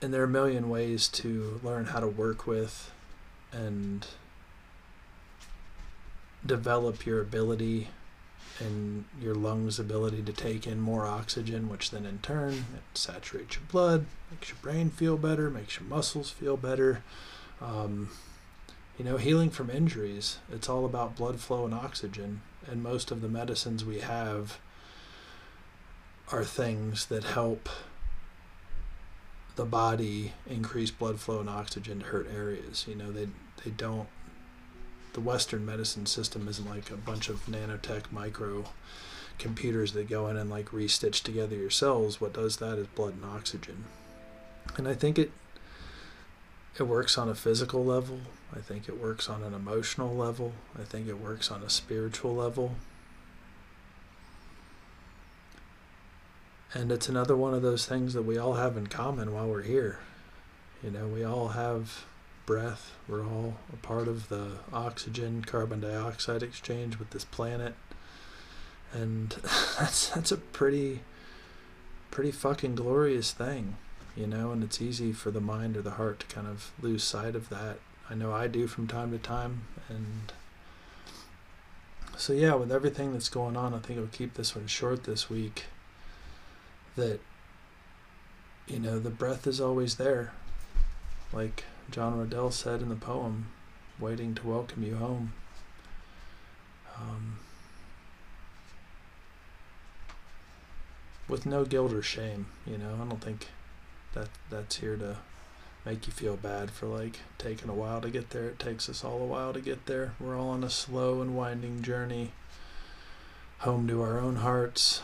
and 0.00 0.12
there 0.14 0.20
are 0.22 0.24
a 0.24 0.28
million 0.28 0.68
ways 0.68 1.08
to 1.08 1.60
learn 1.62 1.86
how 1.86 2.00
to 2.00 2.06
work 2.06 2.46
with 2.46 2.92
and 3.52 4.06
develop 6.44 7.04
your 7.04 7.20
ability 7.20 7.88
and 8.60 9.04
your 9.20 9.34
lungs' 9.34 9.78
ability 9.78 10.22
to 10.22 10.32
take 10.32 10.66
in 10.66 10.80
more 10.80 11.06
oxygen, 11.06 11.68
which 11.68 11.90
then 11.90 12.04
in 12.04 12.18
turn 12.18 12.64
saturates 12.94 13.56
your 13.56 13.64
blood, 13.70 14.06
makes 14.30 14.48
your 14.48 14.58
brain 14.62 14.90
feel 14.90 15.16
better, 15.16 15.50
makes 15.50 15.78
your 15.78 15.88
muscles 15.88 16.30
feel 16.30 16.56
better. 16.56 17.02
Um, 17.60 18.10
you 18.98 19.04
know, 19.04 19.16
healing 19.16 19.50
from 19.50 19.70
injuries, 19.70 20.38
it's 20.52 20.68
all 20.68 20.84
about 20.84 21.16
blood 21.16 21.40
flow 21.40 21.64
and 21.64 21.74
oxygen. 21.74 22.40
And 22.66 22.82
most 22.82 23.10
of 23.10 23.20
the 23.20 23.28
medicines 23.28 23.84
we 23.84 24.00
have 24.00 24.58
are 26.30 26.44
things 26.44 27.06
that 27.06 27.24
help 27.24 27.68
the 29.56 29.64
body 29.64 30.32
increase 30.48 30.90
blood 30.90 31.18
flow 31.20 31.40
and 31.40 31.48
oxygen 31.48 32.00
to 32.00 32.06
hurt 32.06 32.28
areas. 32.32 32.86
You 32.88 32.96
know, 32.96 33.10
they 33.12 33.28
they 33.64 33.70
don't. 33.70 34.08
The 35.18 35.24
Western 35.24 35.66
medicine 35.66 36.06
system 36.06 36.46
isn't 36.46 36.70
like 36.70 36.92
a 36.92 36.96
bunch 36.96 37.28
of 37.28 37.44
nanotech 37.46 38.12
micro 38.12 38.66
computers 39.36 39.92
that 39.94 40.08
go 40.08 40.28
in 40.28 40.36
and 40.36 40.48
like 40.48 40.66
restitch 40.66 41.24
together 41.24 41.56
your 41.56 41.70
cells. 41.70 42.20
What 42.20 42.32
does 42.32 42.58
that 42.58 42.78
is 42.78 42.86
blood 42.86 43.14
and 43.14 43.24
oxygen. 43.24 43.86
And 44.76 44.86
I 44.86 44.94
think 44.94 45.18
it 45.18 45.32
it 46.78 46.84
works 46.84 47.18
on 47.18 47.28
a 47.28 47.34
physical 47.34 47.84
level. 47.84 48.20
I 48.54 48.60
think 48.60 48.88
it 48.88 49.00
works 49.00 49.28
on 49.28 49.42
an 49.42 49.54
emotional 49.54 50.14
level. 50.14 50.52
I 50.78 50.84
think 50.84 51.08
it 51.08 51.18
works 51.18 51.50
on 51.50 51.64
a 51.64 51.68
spiritual 51.68 52.36
level. 52.36 52.76
And 56.72 56.92
it's 56.92 57.08
another 57.08 57.34
one 57.34 57.54
of 57.54 57.62
those 57.62 57.86
things 57.86 58.14
that 58.14 58.22
we 58.22 58.38
all 58.38 58.54
have 58.54 58.76
in 58.76 58.86
common 58.86 59.32
while 59.32 59.48
we're 59.48 59.62
here. 59.62 59.98
You 60.80 60.92
know, 60.92 61.08
we 61.08 61.24
all 61.24 61.48
have 61.48 62.04
breath. 62.48 62.92
We're 63.06 63.26
all 63.26 63.56
a 63.70 63.76
part 63.76 64.08
of 64.08 64.30
the 64.30 64.52
oxygen 64.72 65.44
carbon 65.44 65.80
dioxide 65.80 66.42
exchange 66.42 66.98
with 66.98 67.10
this 67.10 67.26
planet. 67.26 67.74
And 68.90 69.28
that's 69.78 70.08
that's 70.08 70.32
a 70.32 70.38
pretty 70.38 71.00
pretty 72.10 72.30
fucking 72.30 72.74
glorious 72.74 73.32
thing, 73.32 73.76
you 74.16 74.26
know, 74.26 74.50
and 74.50 74.64
it's 74.64 74.80
easy 74.80 75.12
for 75.12 75.30
the 75.30 75.42
mind 75.42 75.76
or 75.76 75.82
the 75.82 75.90
heart 75.92 76.20
to 76.20 76.26
kind 76.34 76.46
of 76.46 76.72
lose 76.80 77.04
sight 77.04 77.36
of 77.36 77.50
that. 77.50 77.80
I 78.08 78.14
know 78.14 78.32
I 78.32 78.46
do 78.46 78.66
from 78.66 78.86
time 78.86 79.10
to 79.10 79.18
time 79.18 79.64
and 79.90 80.32
so 82.16 82.32
yeah, 82.32 82.54
with 82.54 82.72
everything 82.72 83.12
that's 83.12 83.28
going 83.28 83.58
on, 83.58 83.74
I 83.74 83.78
think 83.78 83.98
I'll 83.98 84.06
keep 84.06 84.34
this 84.34 84.56
one 84.56 84.68
short 84.68 85.04
this 85.04 85.28
week 85.28 85.64
that 86.96 87.20
you 88.66 88.78
know 88.78 88.98
the 88.98 89.10
breath 89.10 89.46
is 89.46 89.60
always 89.60 89.96
there 89.96 90.32
like 91.30 91.64
john 91.90 92.14
Roedel 92.14 92.52
said 92.52 92.80
in 92.82 92.88
the 92.88 92.94
poem 92.94 93.46
waiting 93.98 94.34
to 94.34 94.46
welcome 94.46 94.82
you 94.82 94.96
home. 94.96 95.32
Um, 96.96 97.38
with 101.28 101.46
no 101.46 101.64
guilt 101.64 101.92
or 101.92 102.02
shame 102.02 102.46
you 102.66 102.78
know? 102.78 102.94
I 103.00 103.08
don't 103.08 103.20
think 103.20 103.48
that 104.14 104.28
that's 104.50 104.76
here 104.76 104.96
to 104.96 105.16
make 105.84 106.06
you 106.06 106.12
feel 106.12 106.36
bad 106.36 106.70
for 106.70 106.86
like 106.86 107.20
taking 107.38 107.68
a 107.68 107.74
while 107.74 108.00
to 108.00 108.10
get 108.10 108.30
there. 108.30 108.48
It 108.48 108.58
takes 108.58 108.88
us 108.88 109.04
all 109.04 109.22
a 109.22 109.26
while 109.26 109.52
to 109.52 109.60
get 109.60 109.86
there. 109.86 110.14
We're 110.20 110.38
all 110.38 110.50
on 110.50 110.64
a 110.64 110.70
slow 110.70 111.22
and 111.22 111.36
winding 111.36 111.82
journey 111.82 112.32
home 113.58 113.88
to 113.88 114.02
our 114.02 114.18
own 114.18 114.36
hearts 114.36 115.02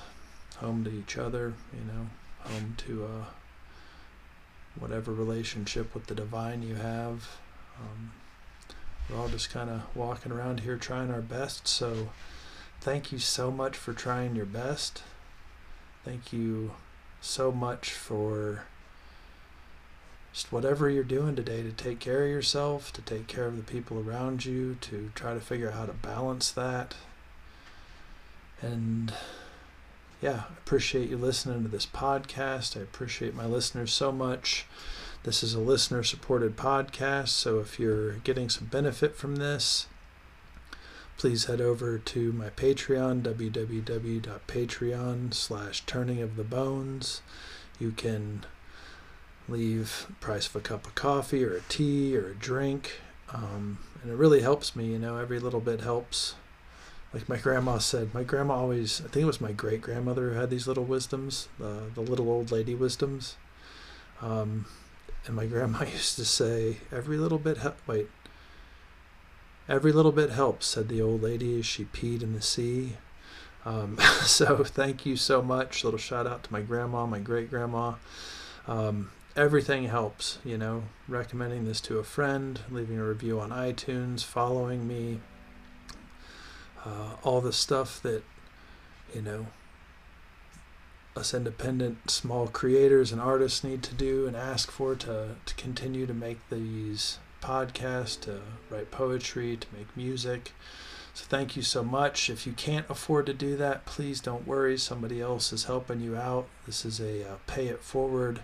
home 0.59 0.85
to 0.85 0.90
each 0.90 1.16
other, 1.16 1.55
you 1.73 1.85
know, 1.85 2.07
home 2.40 2.75
to 2.79 3.05
uh, 3.05 3.25
whatever 4.78 5.12
relationship 5.12 5.94
with 5.94 6.06
the 6.06 6.14
divine 6.14 6.62
you 6.62 6.74
have. 6.76 7.38
Um, 7.80 8.12
we're 9.08 9.18
all 9.18 9.28
just 9.28 9.50
kind 9.50 9.70
of 9.70 9.82
walking 9.94 10.32
around 10.32 10.60
here 10.60 10.76
trying 10.76 11.10
our 11.10 11.20
best. 11.20 11.68
So, 11.68 12.10
thank 12.80 13.12
you 13.12 13.18
so 13.18 13.50
much 13.50 13.76
for 13.76 13.92
trying 13.92 14.34
your 14.34 14.46
best. 14.46 15.02
Thank 16.04 16.32
you 16.32 16.72
so 17.20 17.50
much 17.50 17.90
for 17.90 18.64
just 20.32 20.52
whatever 20.52 20.90
you're 20.90 21.04
doing 21.04 21.37
today 21.37 21.62
to 21.62 21.70
take 21.70 22.00
care 22.00 22.24
of 22.24 22.30
yourself, 22.30 22.92
to 22.92 23.02
take 23.02 23.26
care 23.26 23.46
of 23.46 23.56
the 23.56 23.62
people 23.62 23.98
around 23.98 24.44
you, 24.44 24.76
to 24.80 25.10
try 25.14 25.32
to 25.32 25.40
figure 25.40 25.68
out 25.68 25.74
how 25.74 25.87
to 25.87 25.92
balance 25.92 26.50
that. 26.50 26.94
And 28.60 29.12
yeah, 30.20 30.42
I 30.48 30.53
appreciate 30.53 31.11
you 31.11 31.16
listening 31.16 31.62
to 31.62 31.68
this 31.68 31.87
podcast. 31.87 32.77
I 32.77 32.81
appreciate 32.81 33.35
my 33.35 33.46
listeners 33.46 33.92
so 33.92 34.12
much. 34.12 34.66
This 35.24 35.42
is 35.42 35.55
a 35.55 35.61
listener 35.61 36.03
supported 36.03 36.57
podcast, 36.57 37.29
so 37.29 37.59
if 37.59 37.81
you're 37.81 38.16
getting 38.16 38.50
some 38.50 38.66
benefit 38.66 39.16
from 39.16 39.37
this, 39.37 39.87
please 41.16 41.46
head 41.46 41.61
over 41.61 41.98
to 41.98 42.33
my 42.33 42.50
Patreon, 42.50 43.22
www.patreon 43.22 45.35
slash 45.35 45.83
turning 45.87 46.20
of 46.20 46.37
the 46.37 46.44
bones. 46.44 47.22
You 47.79 47.92
can 47.92 48.44
leave 49.48 50.07
price 50.20 50.46
of 50.46 50.57
a 50.57 50.61
cup 50.61 50.87
of 50.87 50.94
coffee 50.94 51.44
or 51.44 51.57
a 51.57 51.62
tea 51.68 52.16
or 52.16 52.29
a 52.29 52.35
drink. 52.35 53.00
Um, 53.33 53.79
and 54.03 54.12
it 54.12 54.16
really 54.16 54.42
helps 54.42 54.77
me, 54.77 54.87
you 54.87 54.98
know, 54.98 55.16
every 55.16 55.40
little 55.40 55.61
bit 55.61 55.81
helps 55.81 56.35
like 57.14 57.29
my 57.29 57.37
grandma 57.37 57.79
said, 57.79 58.12
my 58.12 58.24
grandma 58.24 58.55
always, 58.55 59.00
I 59.00 59.05
think 59.05 59.22
it 59.22 59.27
was 59.27 59.40
my 59.40 59.53
great 59.53 59.81
grandmother 59.81 60.31
who 60.31 60.35
had 60.35 60.50
these 60.50 60.66
little 60.66 60.85
wisdoms, 60.85 61.48
the, 61.61 61.83
the 61.94 62.00
little 62.00 62.29
old 62.29 62.50
lady 62.50 62.74
wisdoms. 62.74 63.37
Um, 64.20 64.66
and 65.24 65.37
my 65.37 65.46
grandma 65.46 65.85
used 65.92 66.16
to 66.16 66.24
say, 66.24 66.79
every 66.90 67.16
little 67.16 67.38
bit, 67.38 67.59
he- 67.59 67.68
wait, 67.87 68.09
every 69.68 69.92
little 69.92 70.11
bit 70.11 70.31
helps, 70.31 70.66
said 70.66 70.88
the 70.88 71.00
old 71.00 71.22
lady 71.22 71.61
as 71.61 71.66
she 71.66 71.85
peed 71.85 72.20
in 72.20 72.33
the 72.33 72.42
sea. 72.42 72.96
Um, 73.64 73.96
so 74.24 74.64
thank 74.64 75.07
you 75.07 75.16
so 75.16 75.40
much. 75.40 75.85
Little 75.85 75.98
shout 75.98 76.27
out 76.27 76.42
to 76.42 76.53
my 76.53 76.62
grandma, 76.62 77.07
my 77.07 77.20
great 77.20 77.48
grandma. 77.48 77.94
Um, 78.66 79.12
everything 79.37 79.85
helps, 79.85 80.38
you 80.44 80.59
know, 80.59 80.83
recommending 81.07 81.64
this 81.64 81.81
to 81.83 82.00
a 82.00 82.05
friend, 82.05 82.59
leaving 82.72 82.98
a 82.98 83.05
review 83.05 83.38
on 83.38 83.50
iTunes, 83.50 84.24
following 84.24 84.88
me, 84.88 85.20
uh, 86.85 87.16
all 87.23 87.40
the 87.40 87.53
stuff 87.53 88.01
that 88.03 88.23
you 89.14 89.23
know 89.23 89.47
us 91.16 91.33
independent 91.33 92.11
small 92.11 92.47
creators 92.49 93.12
and 93.12 93.20
artists 93.20 93.62
need 93.62 93.83
to 93.85 93.94
do 93.94 94.27
and 94.27 94.37
ask 94.37 94.70
for 94.70 94.97
to, 94.97 95.37
to 95.47 95.55
continue 95.55 96.07
to 96.07 96.14
make 96.14 96.38
these 96.51 97.18
podcasts 97.40 98.18
to 98.20 98.40
write 98.70 98.90
poetry 98.90 99.57
to 99.57 99.66
make 99.77 99.97
music 99.97 100.53
So 101.12 101.25
thank 101.29 101.55
you 101.55 101.62
so 101.62 101.85
much. 101.85 102.29
If 102.29 102.47
you 102.47 102.53
can't 102.53 102.87
afford 102.90 103.27
to 103.27 103.35
do 103.35 103.57
that, 103.57 103.85
please 103.87 104.20
don't 104.20 104.47
worry. 104.47 104.77
Somebody 104.77 105.20
else 105.20 105.53
is 105.53 105.64
helping 105.64 106.01
you 106.01 106.16
out. 106.16 106.47
This 106.66 106.85
is 106.85 106.99
a 107.01 107.23
uh, 107.29 107.37
pay 107.47 107.68
it 107.68 107.83
forward 107.85 108.40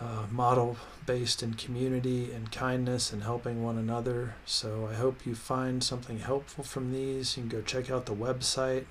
uh, 0.00 0.26
model 0.30 0.76
based 1.06 1.42
in 1.42 1.54
community 1.54 2.30
and 2.32 2.52
kindness 2.52 3.12
and 3.12 3.22
helping 3.22 3.62
one 3.62 3.78
another. 3.78 4.34
So 4.44 4.88
I 4.90 4.94
hope 4.94 5.24
you 5.24 5.34
find 5.34 5.82
something 5.82 6.18
helpful 6.18 6.64
from 6.64 6.92
these. 6.92 7.36
You 7.36 7.44
can 7.44 7.50
go 7.50 7.62
check 7.62 7.90
out 7.90 8.06
the 8.06 8.14
website. 8.14 8.84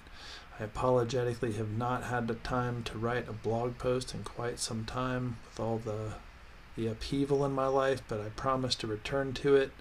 I 0.60 0.63
apologetically 0.63 1.54
have 1.54 1.72
not 1.72 2.06
had 2.06 2.28
the 2.28 2.36
time 2.36 2.84
to 2.84 2.98
write 2.98 3.28
a 3.28 3.34
blog 3.34 3.78
post 3.78 4.13
in 4.13 4.24
quite 4.24 4.60
some 4.60 4.86
time 4.86 5.38
with 5.46 5.60
all 5.60 5.78
the 5.78 6.13
the 6.76 6.88
upheaval 6.88 7.46
in 7.46 7.52
my 7.54 7.68
life, 7.68 8.02
but 8.08 8.20
I 8.20 8.30
promise 8.30 8.74
to 8.76 8.88
return 8.88 9.34
to 9.34 9.56
it. 9.56 9.72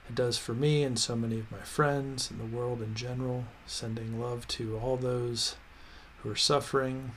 it 0.09 0.15
does 0.15 0.39
for 0.39 0.55
me 0.55 0.85
and 0.85 0.99
so 0.99 1.15
many 1.15 1.39
of 1.39 1.51
my 1.51 1.59
friends 1.59 2.31
and 2.31 2.41
the 2.41 2.57
world 2.57 2.81
in 2.81 2.95
general, 2.95 3.45
sending 3.67 4.19
love 4.19 4.49
to 4.49 4.79
all 4.79 4.97
those 4.97 5.57
who 6.23 6.31
are 6.31 6.37
suffering 6.37 7.13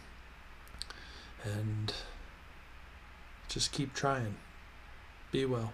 and 1.44 1.94
just 3.48 3.72
keep 3.72 3.94
trying. 3.94 4.36
Be 5.32 5.46
well. 5.46 5.72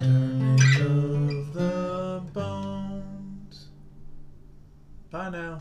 Turning 0.00 0.58
of 0.80 1.52
the 1.52 2.22
bones. 2.32 3.68
Bye 5.10 5.28
now. 5.28 5.60